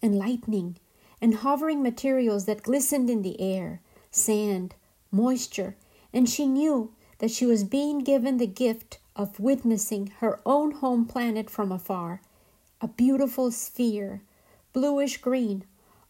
and 0.02 0.18
lightning 0.18 0.78
and 1.22 1.36
hovering 1.36 1.82
materials 1.82 2.46
that 2.46 2.64
glistened 2.64 3.10
in 3.10 3.24
the 3.24 3.42
air, 3.42 3.82
sand, 4.12 4.76
moisture, 5.12 5.76
and 6.14 6.30
she 6.30 6.46
knew 6.46 6.94
that 7.20 7.32
she 7.32 7.46
was 7.46 7.64
being 7.64 8.00
given 8.00 8.38
the 8.38 8.48
gift 8.48 9.00
of 9.16 9.40
witnessing 9.40 10.08
her 10.20 10.40
own 10.46 10.72
home 10.72 11.06
planet 11.06 11.50
from 11.50 11.72
afar, 11.72 12.22
a 12.80 12.88
beautiful 12.88 13.52
sphere, 13.52 14.22
bluish 14.74 15.18
green, 15.18 15.64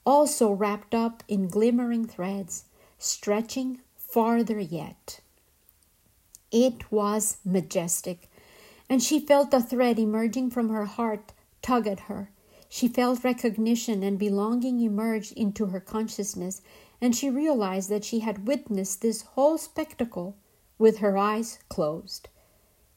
also 0.06 0.52
wrapped 0.52 0.96
up 0.96 1.24
in 1.28 1.48
glimmering 1.48 2.06
threads, 2.06 2.66
stretching 2.98 3.82
farther 3.96 4.60
yet. 4.60 5.20
It 6.52 6.92
was 6.92 7.38
majestic, 7.44 8.30
and 8.90 9.04
she 9.04 9.20
felt 9.20 9.54
a 9.54 9.62
thread 9.62 10.00
emerging 10.00 10.52
from 10.52 10.70
her 10.70 10.86
heart 10.86 11.34
tug 11.62 11.88
at 11.88 12.02
her. 12.02 12.32
She 12.70 12.88
felt 12.88 13.24
recognition 13.24 14.04
and 14.04 14.20
belonging 14.20 14.82
emerge 14.82 15.32
into 15.34 15.68
her 15.68 15.80
consciousness 15.80 16.62
and 17.00 17.16
she 17.16 17.30
realized 17.30 17.90
that 17.90 18.04
she 18.04 18.20
had 18.20 18.48
witnessed 18.48 19.02
this 19.02 19.22
whole 19.22 19.58
spectacle 19.58 20.36
with 20.78 20.98
her 21.00 21.18
eyes 21.18 21.60
closed. 21.70 22.30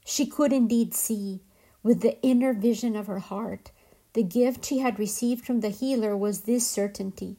She 0.05 0.27
could 0.27 0.53
indeed 0.53 0.95
see, 0.95 1.43
with 1.83 2.01
the 2.01 2.21
inner 2.23 2.53
vision 2.53 2.97
of 2.97 3.07
her 3.07 3.19
heart, 3.19 3.71
the 4.13 4.23
gift 4.23 4.65
she 4.65 4.79
had 4.79 4.99
received 4.99 5.45
from 5.45 5.61
the 5.61 5.69
healer 5.71 6.17
was 6.17 6.43
this 6.43 6.67
certainty. 6.67 7.37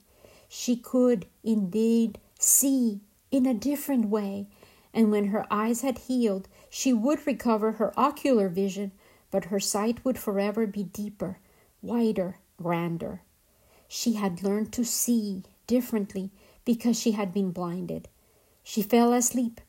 she 0.53 0.75
could 0.75 1.25
indeed 1.45 2.19
see 2.37 2.99
in 3.31 3.45
a 3.45 3.53
different 3.53 4.09
way, 4.09 4.47
and 4.93 5.09
when 5.09 5.27
her 5.27 5.45
eyes 5.49 5.79
had 5.79 5.97
healed, 5.97 6.49
she 6.69 6.91
would 6.91 7.25
recover 7.25 7.73
her 7.73 7.97
ocular 7.97 8.49
vision, 8.49 8.91
but 9.31 9.45
her 9.45 9.61
sight 9.61 10.03
would 10.03 10.17
forever 10.17 10.67
be 10.67 10.83
deeper, 10.83 11.39
wider, 11.81 12.37
grander. 12.57 13.21
She 13.87 14.13
had 14.13 14.43
learned 14.43 14.73
to 14.73 14.83
see 14.83 15.43
differently 15.67 16.31
because 16.65 16.99
she 16.99 17.11
had 17.11 17.33
been 17.33 17.51
blinded. 17.51 18.09
She 18.61 18.81
fell 18.81 19.13
asleep, 19.13 19.61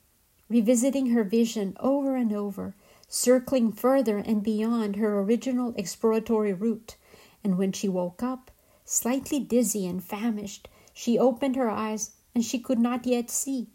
revisiting 0.49 1.11
her 1.11 1.23
vision 1.23 1.77
over 1.79 2.17
and 2.17 2.33
over, 2.33 2.75
circling 3.14 3.70
further 3.70 4.16
and 4.16 4.42
beyond 4.42 4.96
her 4.96 5.20
original 5.20 5.75
exploratory 5.77 6.55
route, 6.55 6.96
and 7.44 7.59
when 7.59 7.70
she 7.70 7.87
woke 7.87 8.22
up, 8.22 8.51
slightly 8.87 9.38
dizzy 9.38 9.87
and 9.87 10.03
famished, 10.03 10.66
she 10.94 11.18
opened 11.18 11.55
her 11.55 11.68
eyes 11.68 12.12
and 12.35 12.42
she 12.42 12.59
could 12.59 12.79
not 12.79 13.05
yet 13.05 13.29
see. 13.29 13.68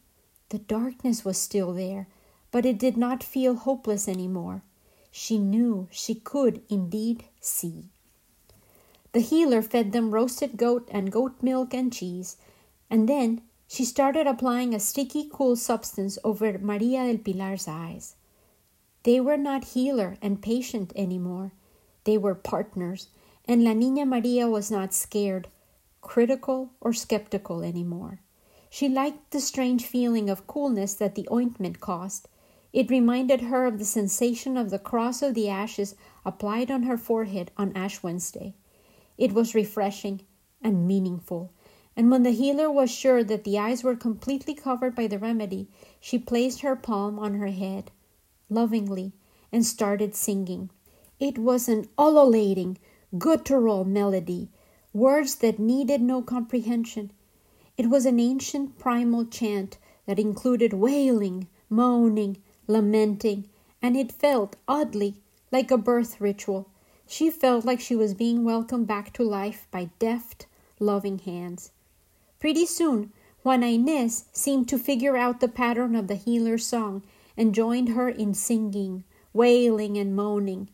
The 0.49 0.57
darkness 0.57 1.23
was 1.23 1.37
still 1.37 1.71
there, 1.71 2.07
but 2.49 2.65
it 2.65 2.79
did 2.79 2.97
not 2.97 3.21
feel 3.23 3.53
hopeless 3.53 4.07
any 4.07 4.27
more. 4.27 4.63
She 5.11 5.37
knew 5.37 5.87
she 5.91 6.15
could 6.15 6.63
indeed 6.67 7.25
see. 7.39 7.89
The 9.11 9.19
healer 9.19 9.61
fed 9.61 9.91
them 9.91 10.15
roasted 10.15 10.57
goat 10.57 10.89
and 10.91 11.11
goat 11.11 11.43
milk 11.43 11.75
and 11.75 11.93
cheese, 11.93 12.37
and 12.89 13.07
then 13.07 13.41
she 13.67 13.85
started 13.85 14.25
applying 14.25 14.73
a 14.73 14.79
sticky, 14.79 15.29
cool 15.31 15.55
substance 15.55 16.17
over 16.23 16.57
Maria 16.57 17.05
del 17.05 17.19
Pilar's 17.19 17.67
eyes. 17.67 18.15
They 19.07 19.21
were 19.21 19.37
not 19.37 19.63
healer 19.63 20.17
and 20.21 20.41
patient 20.41 20.91
anymore. 20.93 21.53
They 22.03 22.17
were 22.17 22.35
partners, 22.35 23.07
and 23.45 23.63
La 23.63 23.71
Niña 23.71 24.05
Maria 24.05 24.49
was 24.49 24.69
not 24.69 24.93
scared, 24.93 25.47
critical, 26.01 26.71
or 26.81 26.91
skeptical 26.91 27.63
anymore. 27.63 28.19
She 28.69 28.89
liked 28.89 29.31
the 29.31 29.39
strange 29.39 29.85
feeling 29.85 30.29
of 30.29 30.45
coolness 30.45 30.93
that 30.95 31.15
the 31.15 31.25
ointment 31.31 31.79
caused. 31.79 32.27
It 32.73 32.89
reminded 32.89 33.43
her 33.43 33.65
of 33.65 33.79
the 33.79 33.85
sensation 33.85 34.57
of 34.57 34.71
the 34.71 34.77
cross 34.77 35.21
of 35.21 35.35
the 35.35 35.47
ashes 35.47 35.95
applied 36.25 36.69
on 36.69 36.83
her 36.83 36.97
forehead 36.97 37.49
on 37.55 37.71
Ash 37.77 38.03
Wednesday. 38.03 38.55
It 39.17 39.31
was 39.31 39.55
refreshing 39.55 40.23
and 40.61 40.85
meaningful, 40.85 41.53
and 41.95 42.11
when 42.11 42.23
the 42.23 42.31
healer 42.31 42.69
was 42.69 42.91
sure 42.91 43.23
that 43.23 43.45
the 43.45 43.57
eyes 43.57 43.85
were 43.85 43.95
completely 43.95 44.53
covered 44.53 44.95
by 44.95 45.07
the 45.07 45.17
remedy, 45.17 45.69
she 46.01 46.19
placed 46.19 46.59
her 46.59 46.75
palm 46.75 47.17
on 47.17 47.35
her 47.35 47.47
head 47.47 47.89
lovingly 48.49 49.13
and 49.51 49.65
started 49.65 50.15
singing. 50.15 50.69
It 51.19 51.37
was 51.37 51.67
an 51.67 51.87
ululating, 51.97 52.77
guttural 53.17 53.85
melody, 53.85 54.49
words 54.93 55.35
that 55.35 55.59
needed 55.59 56.01
no 56.01 56.21
comprehension. 56.21 57.11
It 57.77 57.89
was 57.89 58.05
an 58.05 58.19
ancient 58.19 58.77
primal 58.77 59.25
chant 59.25 59.77
that 60.05 60.19
included 60.19 60.73
wailing, 60.73 61.47
moaning, 61.69 62.37
lamenting, 62.67 63.49
and 63.81 63.95
it 63.95 64.11
felt 64.11 64.55
oddly 64.67 65.15
like 65.51 65.71
a 65.71 65.77
birth 65.77 66.19
ritual. 66.19 66.67
She 67.07 67.29
felt 67.29 67.65
like 67.65 67.79
she 67.79 67.95
was 67.95 68.13
being 68.13 68.43
welcomed 68.43 68.87
back 68.87 69.13
to 69.13 69.23
life 69.23 69.67
by 69.71 69.89
deft, 69.99 70.45
loving 70.79 71.19
hands. 71.19 71.71
Pretty 72.39 72.65
soon, 72.65 73.11
Juana 73.43 73.67
Inés 73.67 74.25
seemed 74.33 74.67
to 74.69 74.77
figure 74.77 75.15
out 75.15 75.39
the 75.39 75.47
pattern 75.47 75.95
of 75.95 76.07
the 76.07 76.15
healer's 76.15 76.65
song 76.65 77.03
and 77.37 77.53
joined 77.55 77.89
her 77.89 78.09
in 78.09 78.33
singing, 78.33 79.03
wailing, 79.31 79.97
and 79.97 80.15
moaning. 80.15 80.69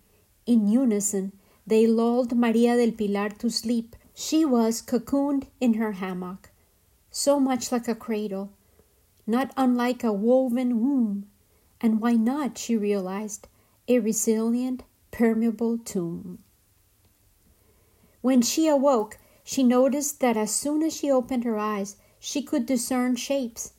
In 0.45 0.67
unison, 0.67 1.33
they 1.67 1.85
lulled 1.85 2.35
Maria 2.35 2.75
del 2.77 2.91
Pilar 2.91 3.29
to 3.29 3.49
sleep. 3.49 3.95
She 4.15 4.45
was 4.45 4.81
cocooned 4.81 5.47
in 5.59 5.75
her 5.75 5.93
hammock 5.93 6.49
so 7.15 7.39
much 7.39 7.71
like 7.71 7.87
a 7.87 7.93
cradle, 7.93 8.51
not 9.27 9.53
unlike 9.55 10.03
a 10.03 10.11
woven 10.11 10.81
womb, 10.81 11.29
and 11.79 12.01
why 12.01 12.13
not, 12.13 12.57
she 12.57 12.75
realized, 12.75 13.47
a 13.87 13.99
resilient, 13.99 14.81
permeable 15.11 15.77
tomb. 15.77 16.39
When 18.21 18.41
she 18.41 18.67
awoke, 18.67 19.19
she 19.43 19.61
noticed 19.61 20.21
that 20.21 20.35
as 20.35 20.49
soon 20.49 20.81
as 20.81 20.95
she 20.95 21.11
opened 21.11 21.43
her 21.43 21.59
eyes, 21.59 21.97
she 22.19 22.41
could 22.41 22.65
discern 22.65 23.15
shapes, 23.15 23.72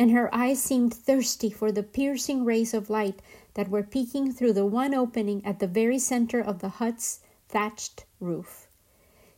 and 0.00 0.12
her 0.12 0.34
eyes 0.34 0.58
seemed 0.58 0.94
thirsty 0.94 1.50
for 1.50 1.70
the 1.70 1.82
piercing 1.82 2.42
rays 2.42 2.72
of 2.72 2.88
light 2.88 3.20
that 3.52 3.68
were 3.68 3.82
peeking 3.82 4.32
through 4.32 4.54
the 4.54 4.64
one 4.64 4.94
opening 4.94 5.44
at 5.44 5.58
the 5.58 5.66
very 5.66 5.98
center 5.98 6.40
of 6.40 6.60
the 6.60 6.70
hut's 6.80 7.20
thatched 7.50 8.06
roof. 8.18 8.66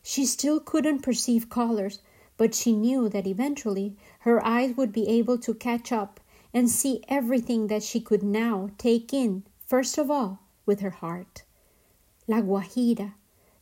She 0.04 0.24
still 0.24 0.60
couldn't 0.60 1.02
perceive 1.02 1.50
colors, 1.50 1.98
but 2.36 2.54
she 2.54 2.76
knew 2.76 3.08
that 3.08 3.26
eventually 3.26 3.96
her 4.20 4.40
eyes 4.46 4.76
would 4.76 4.92
be 4.92 5.08
able 5.08 5.36
to 5.38 5.52
catch 5.52 5.90
up 5.90 6.20
and 6.54 6.70
see 6.70 7.02
everything 7.08 7.66
that 7.66 7.82
she 7.82 7.98
could 8.00 8.22
now 8.22 8.70
take 8.78 9.12
in, 9.12 9.42
first 9.66 9.98
of 9.98 10.12
all, 10.12 10.38
with 10.64 10.78
her 10.78 10.90
heart. 10.90 11.42
La 12.28 12.40
Guajira, 12.40 13.14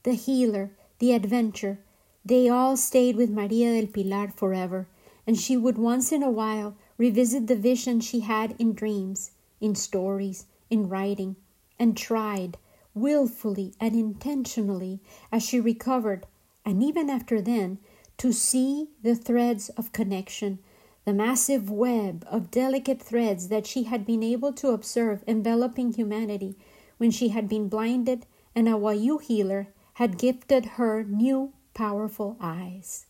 the 0.03 0.13
healer, 0.13 0.73
the 0.99 1.15
adventure, 1.15 1.79
they 2.27 2.51
all 2.51 2.77
stayed 2.77 3.17
with 3.17 3.31
Maria 3.31 3.81
del 3.81 3.91
Pilar 3.91 4.29
forever, 4.37 4.87
and 5.27 5.39
she 5.39 5.57
would 5.57 5.79
once 5.79 6.13
in 6.13 6.23
a 6.23 6.31
while 6.31 6.77
revisit 7.01 7.47
the 7.47 7.57
vision 7.57 7.99
she 7.99 8.21
had 8.21 8.55
in 8.59 8.75
dreams, 8.75 9.31
in 9.59 9.75
stories, 9.75 10.45
in 10.69 10.87
writing, 10.87 11.35
and 11.79 11.97
tried, 11.97 12.59
wilfully 12.95 13.73
and 13.81 13.95
intentionally, 13.97 15.01
as 15.33 15.43
she 15.43 15.59
recovered, 15.59 16.27
and 16.63 16.83
even 16.83 17.09
after 17.09 17.41
then, 17.41 17.79
to 18.19 18.31
see 18.35 18.87
the 19.03 19.15
threads 19.15 19.71
of 19.79 19.95
connection, 19.95 20.59
the 21.07 21.15
massive 21.15 21.71
web 21.71 22.23
of 22.31 22.51
delicate 22.51 23.01
threads 23.01 23.49
that 23.49 23.67
she 23.67 23.85
had 23.85 24.05
been 24.05 24.23
able 24.23 24.53
to 24.53 24.69
observe 24.69 25.25
enveloping 25.27 25.95
humanity 25.95 26.55
when 26.99 27.11
she 27.11 27.29
had 27.29 27.49
been 27.49 27.67
blinded 27.67 28.27
and 28.55 28.69
a 28.69 28.73
Wayuu 28.73 29.23
healer 29.23 29.69
had 29.95 30.19
gifted 30.19 30.77
her 30.77 31.03
new 31.03 31.51
powerful 31.73 32.37
eyes. 32.43 33.07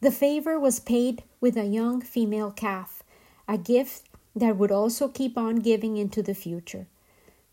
The 0.00 0.12
favor 0.12 0.60
was 0.60 0.78
paid 0.78 1.24
with 1.40 1.56
a 1.56 1.66
young 1.66 2.00
female 2.00 2.52
calf, 2.52 2.99
a 3.50 3.58
gift 3.58 4.08
that 4.36 4.56
would 4.56 4.70
also 4.70 5.08
keep 5.08 5.36
on 5.36 5.56
giving 5.56 5.96
into 5.96 6.22
the 6.22 6.34
future. 6.34 6.86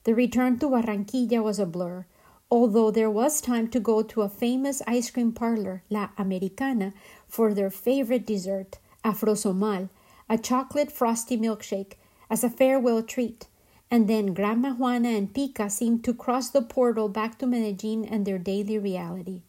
The 0.03 0.13
return 0.13 0.59
to 0.59 0.69
Barranquilla 0.69 1.43
was 1.43 1.57
a 1.57 1.65
blur, 1.65 2.05
although 2.51 2.91
there 2.91 3.09
was 3.09 3.41
time 3.41 3.67
to 3.69 3.79
go 3.79 4.03
to 4.03 4.21
a 4.21 4.29
famous 4.29 4.83
ice 4.85 5.09
cream 5.09 5.31
parlor, 5.31 5.81
La 5.89 6.09
Americana, 6.15 6.93
for 7.27 7.51
their 7.51 7.71
favorite 7.71 8.27
dessert, 8.27 8.77
Afrosomal, 9.03 9.89
a 10.29 10.37
chocolate 10.37 10.91
frosty 10.91 11.35
milkshake, 11.35 11.93
as 12.29 12.43
a 12.43 12.49
farewell 12.49 13.01
treat. 13.01 13.47
And 13.89 14.07
then 14.07 14.35
Grandma 14.35 14.73
Juana 14.73 15.09
and 15.09 15.33
Pica 15.33 15.67
seemed 15.67 16.03
to 16.03 16.13
cross 16.13 16.51
the 16.51 16.61
portal 16.61 17.09
back 17.09 17.39
to 17.39 17.47
Medellin 17.47 18.05
and 18.05 18.23
their 18.23 18.37
daily 18.37 18.77
reality. 18.77 19.41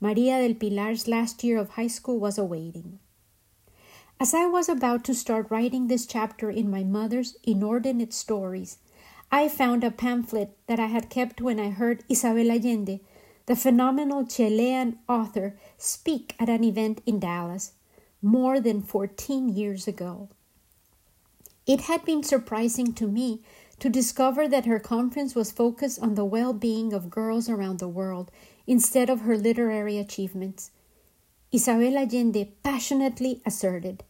Maria 0.00 0.40
del 0.42 0.54
Pilar's 0.54 1.06
last 1.06 1.44
year 1.44 1.56
of 1.56 1.70
high 1.70 1.86
school 1.86 2.18
was 2.18 2.36
awaiting. 2.36 2.98
As 4.20 4.32
I 4.32 4.46
was 4.46 4.68
about 4.68 5.02
to 5.04 5.14
start 5.14 5.50
writing 5.50 5.88
this 5.88 6.06
chapter 6.06 6.48
in 6.48 6.70
my 6.70 6.84
mother's 6.84 7.36
inordinate 7.42 8.12
stories, 8.12 8.78
I 9.30 9.48
found 9.48 9.82
a 9.82 9.90
pamphlet 9.90 10.56
that 10.68 10.78
I 10.78 10.86
had 10.86 11.10
kept 11.10 11.40
when 11.40 11.58
I 11.58 11.70
heard 11.70 12.04
Isabel 12.08 12.50
Allende, 12.50 13.00
the 13.46 13.56
phenomenal 13.56 14.24
Chilean 14.24 15.00
author, 15.08 15.56
speak 15.76 16.36
at 16.38 16.48
an 16.48 16.62
event 16.62 17.00
in 17.04 17.18
Dallas 17.18 17.72
more 18.22 18.60
than 18.60 18.82
14 18.82 19.48
years 19.48 19.88
ago. 19.88 20.28
It 21.66 21.82
had 21.82 22.04
been 22.04 22.22
surprising 22.22 22.92
to 22.94 23.08
me 23.08 23.42
to 23.80 23.88
discover 23.88 24.46
that 24.46 24.66
her 24.66 24.78
conference 24.78 25.34
was 25.34 25.50
focused 25.50 25.98
on 26.00 26.14
the 26.14 26.24
well 26.24 26.52
being 26.52 26.92
of 26.92 27.10
girls 27.10 27.48
around 27.48 27.80
the 27.80 27.88
world 27.88 28.30
instead 28.64 29.10
of 29.10 29.22
her 29.22 29.36
literary 29.36 29.98
achievements. 29.98 30.70
Isabel 31.54 31.96
Allende 31.96 32.52
passionately 32.64 33.40
asserted 33.46 34.02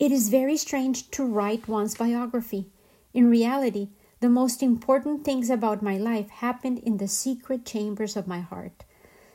It 0.00 0.10
is 0.10 0.28
very 0.28 0.56
strange 0.56 1.08
to 1.12 1.24
write 1.24 1.68
one's 1.68 1.94
biography. 1.94 2.72
In 3.14 3.30
reality, 3.30 3.90
the 4.18 4.28
most 4.28 4.60
important 4.60 5.24
things 5.24 5.50
about 5.50 5.84
my 5.84 5.96
life 5.96 6.30
happened 6.30 6.80
in 6.80 6.96
the 6.96 7.06
secret 7.06 7.64
chambers 7.64 8.16
of 8.16 8.26
my 8.26 8.40
heart. 8.40 8.82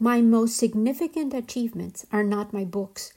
My 0.02 0.20
most 0.20 0.58
significant 0.58 1.34
achievements 1.34 2.06
are 2.12 2.26
not 2.26 2.52
my 2.52 2.66
books, 2.66 3.14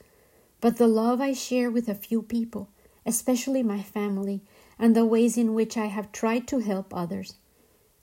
but 0.61 0.76
the 0.76 0.87
love 0.87 1.20
I 1.20 1.33
share 1.33 1.68
with 1.68 1.88
a 1.88 1.96
few 1.96 2.22
people, 2.22 2.68
especially 3.05 3.64
my 3.64 3.83
family, 3.83 4.40
and 4.79 4.94
the 4.94 5.05
ways 5.05 5.37
in 5.37 5.53
which 5.53 5.76
I 5.76 5.87
have 5.87 6.12
tried 6.12 6.46
to 6.46 6.61
help 6.61 6.94
others. 6.94 7.35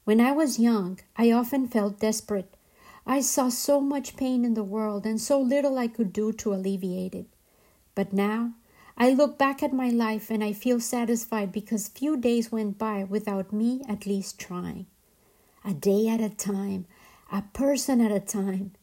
When 0.04 0.20
I 0.20 0.34
was 0.34 0.60
young, 0.60 1.00
I 1.16 1.32
often 1.32 1.66
felt 1.66 2.02
desperate. 2.02 2.57
I 3.10 3.22
saw 3.22 3.48
so 3.48 3.80
much 3.80 4.18
pain 4.18 4.44
in 4.44 4.54
the 4.54 4.66
world 4.66 5.06
and 5.06 5.20
so 5.20 5.40
little 5.40 5.78
I 5.78 5.88
could 5.88 6.12
do 6.12 6.34
to 6.34 6.54
alleviate 6.54 7.16
it. 7.16 7.28
But 7.96 8.12
now, 8.12 8.54
I 8.98 9.12
look 9.12 9.38
back 9.38 9.64
at 9.64 9.72
my 9.72 9.90
life 9.90 10.30
and 10.30 10.44
I 10.44 10.52
feel 10.52 10.82
satisfied 10.82 11.54
because 11.54 11.88
few 11.88 12.18
days 12.18 12.52
went 12.52 12.78
by 12.78 13.06
without 13.06 13.54
me 13.54 13.82
at 13.88 14.06
least 14.06 14.38
trying. 14.38 14.88
A 15.64 15.74
day 15.74 16.10
at 16.10 16.20
a 16.20 16.30
time, 16.30 16.86
a 17.32 17.44
person 17.54 18.02
at 18.02 18.12
a 18.12 18.20
time. 18.20 18.74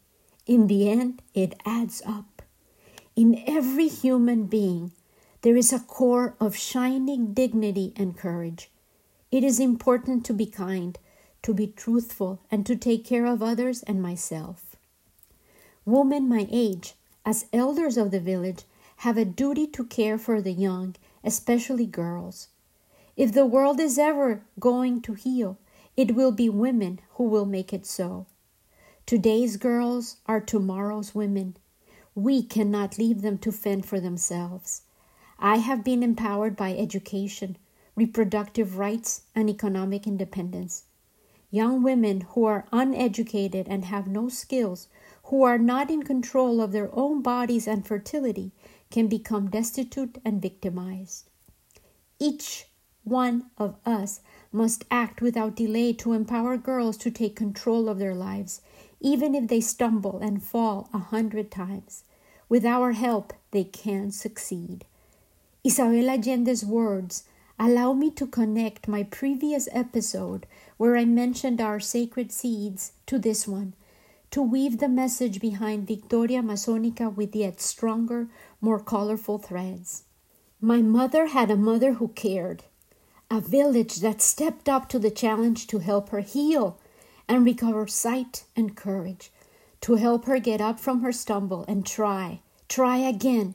In 0.47 0.69
the 0.69 0.89
end, 0.89 1.21
it 1.35 1.61
adds 1.67 2.01
up. 2.07 2.41
In 3.15 3.45
every 3.47 3.89
human 3.89 4.47
being, 4.47 4.93
there 5.43 5.57
is 5.57 5.71
a 5.71 5.81
core 5.81 6.35
of 6.41 6.57
shining 6.57 7.35
dignity 7.35 7.93
and 7.95 8.17
courage. 8.17 8.71
It 9.31 9.45
is 9.45 9.61
important 9.61 10.25
to 10.25 10.33
be 10.33 10.47
kind, 10.47 10.99
to 11.45 11.55
be 11.55 11.67
truthful, 11.69 12.41
and 12.51 12.67
to 12.67 12.75
take 12.75 13.05
care 13.05 13.27
of 13.27 13.43
others 13.43 13.83
and 13.83 14.03
myself. 14.03 14.77
Women 15.85 16.27
my 16.27 16.49
age, 16.51 16.95
as 17.25 17.47
elders 17.53 17.99
of 17.99 18.11
the 18.11 18.19
village, 18.19 18.65
have 18.99 19.19
a 19.19 19.27
duty 19.27 19.67
to 19.67 19.85
care 19.85 20.17
for 20.17 20.41
the 20.41 20.53
young, 20.53 20.97
especially 21.23 21.85
girls. 21.85 22.49
If 23.15 23.33
the 23.33 23.45
world 23.45 23.79
is 23.79 23.99
ever 23.99 24.43
going 24.59 25.03
to 25.03 25.13
heal, 25.13 25.59
it 25.97 26.15
will 26.15 26.33
be 26.33 26.49
women 26.49 27.01
who 27.17 27.25
will 27.25 27.45
make 27.45 27.73
it 27.75 27.85
so. 27.85 28.27
Today's 29.05 29.59
girls 29.59 30.17
are 30.27 30.41
tomorrow's 30.41 31.15
women. 31.15 31.59
We 32.15 32.43
cannot 32.43 32.97
leave 32.97 33.21
them 33.21 33.37
to 33.39 33.53
fend 33.53 33.85
for 33.85 34.01
themselves. 34.01 34.83
I 35.39 35.59
have 35.59 35.85
been 35.85 36.03
empowered 36.03 36.57
by 36.57 36.75
education, 36.75 37.59
reproductive 37.95 38.79
rights, 38.79 39.23
and 39.35 39.51
economic 39.51 40.07
independence. 40.07 40.85
Young 41.55 41.85
women 41.85 42.23
who 42.31 42.47
are 42.47 42.67
uneducated 42.73 43.69
and 43.69 43.85
have 43.85 44.09
no 44.09 44.29
skills, 44.29 44.89
who 45.27 45.45
are 45.45 45.57
not 45.57 45.89
in 45.89 46.03
control 46.03 46.61
of 46.61 46.73
their 46.73 46.91
own 46.93 47.23
bodies 47.23 47.69
and 47.69 47.87
fertility, 47.87 48.51
can 48.91 49.07
become 49.07 49.51
destitute 49.51 50.19
and 50.25 50.43
victimized. 50.43 51.29
Each 52.19 52.67
one 53.05 53.53
of 53.57 53.77
us 53.87 54.21
must 54.51 54.85
act 54.91 55.23
without 55.23 55.55
delay 55.55 55.93
to 55.93 56.13
empower 56.13 56.57
girls 56.57 56.97
to 56.97 57.11
take 57.13 57.37
control 57.37 57.89
of 57.89 58.01
their 58.01 58.17
lives, 58.17 58.61
even 58.99 59.37
if 59.37 59.47
they 59.47 59.61
stumble 59.61 60.19
and 60.19 60.43
fall 60.43 60.89
a 60.93 60.99
hundred 60.99 61.53
times. 61.53 62.03
With 62.49 62.65
our 62.67 62.91
help, 62.91 63.33
they 63.53 63.63
can 63.63 64.11
succeed. 64.11 64.85
Isabel 65.63 66.09
Allende's 66.11 66.65
words 66.65 67.23
allow 67.59 67.93
me 67.93 68.11
to 68.11 68.27
connect 68.27 68.89
my 68.89 69.03
previous 69.03 69.69
episode, 69.73 70.47
where 70.77 70.97
I 70.97 71.05
mentioned 71.05 71.61
our 71.61 71.81
sacred 71.81 72.33
seeds, 72.33 72.93
to 73.07 73.19
this 73.19 73.47
one, 73.47 73.75
to 74.31 74.43
weave 74.43 74.79
the 74.79 74.89
message 74.89 75.41
behind 75.41 75.87
Victoria 75.87 76.43
Masonica 76.43 77.15
with 77.15 77.37
yet 77.37 77.61
stronger, 77.61 78.29
more 78.61 78.81
colorful 78.81 79.39
threads. 79.39 80.05
My 80.61 80.83
mother 80.83 81.27
had 81.27 81.51
a 81.51 81.57
mother 81.57 81.95
who 81.95 82.09
cared 82.09 82.65
a 83.31 83.41
village 83.41 83.97
that 83.97 84.21
stepped 84.21 84.69
up 84.69 84.89
to 84.89 84.99
the 84.99 85.11
challenge 85.11 85.67
to 85.67 85.79
help 85.79 86.11
her 86.11 86.21
heal 86.21 86.79
and 87.29 87.45
recover 87.45 87.87
sight 87.87 88.45
and 88.55 88.77
courage, 88.77 89.31
to 89.81 89.95
help 89.95 90.27
her 90.27 90.39
get 90.39 90.61
up 90.61 90.79
from 90.79 91.03
her 91.03 91.13
stumble 91.13 91.65
and 91.67 91.87
try, 91.87 92.41
try 92.69 92.99
again. 92.99 93.55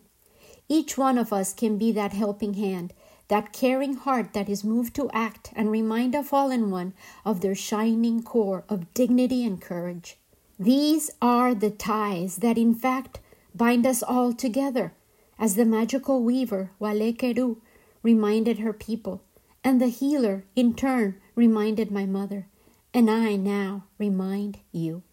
Each 0.67 0.97
one 0.97 1.17
of 1.17 1.31
us 1.31 1.53
can 1.53 1.77
be 1.77 1.91
that 1.93 2.13
helping 2.13 2.55
hand, 2.55 2.93
that 3.29 3.53
caring 3.53 3.95
heart 3.95 4.33
that 4.33 4.49
is 4.49 4.63
moved 4.63 4.93
to 4.95 5.09
act 5.11 5.51
and 5.55 5.71
remind 5.71 6.13
a 6.13 6.23
fallen 6.23 6.69
one 6.69 6.93
of 7.25 7.41
their 7.41 7.55
shining 7.55 8.21
core 8.21 8.63
of 8.69 8.93
dignity 8.93 9.45
and 9.45 9.61
courage. 9.61 10.17
These 10.59 11.09
are 11.21 11.55
the 11.55 11.71
ties 11.71 12.37
that, 12.37 12.57
in 12.57 12.75
fact, 12.75 13.19
bind 13.55 13.87
us 13.87 14.03
all 14.03 14.33
together, 14.33 14.93
as 15.39 15.55
the 15.55 15.65
magical 15.65 16.21
weaver 16.21 16.71
Walekeru 16.79 17.57
reminded 18.03 18.59
her 18.59 18.73
people 18.73 19.23
and 19.63 19.81
the 19.81 19.87
healer, 19.87 20.45
in 20.55 20.73
turn, 20.73 21.19
reminded 21.35 21.91
my 21.91 22.05
mother, 22.05 22.47
and 22.93 23.09
I 23.09 23.35
now 23.35 23.85
remind 23.97 24.59
you. 24.71 25.03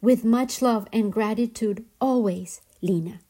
With 0.00 0.24
much 0.24 0.62
love 0.62 0.88
and 0.92 1.12
gratitude, 1.12 1.84
always, 2.00 2.62
Lena. 2.80 3.20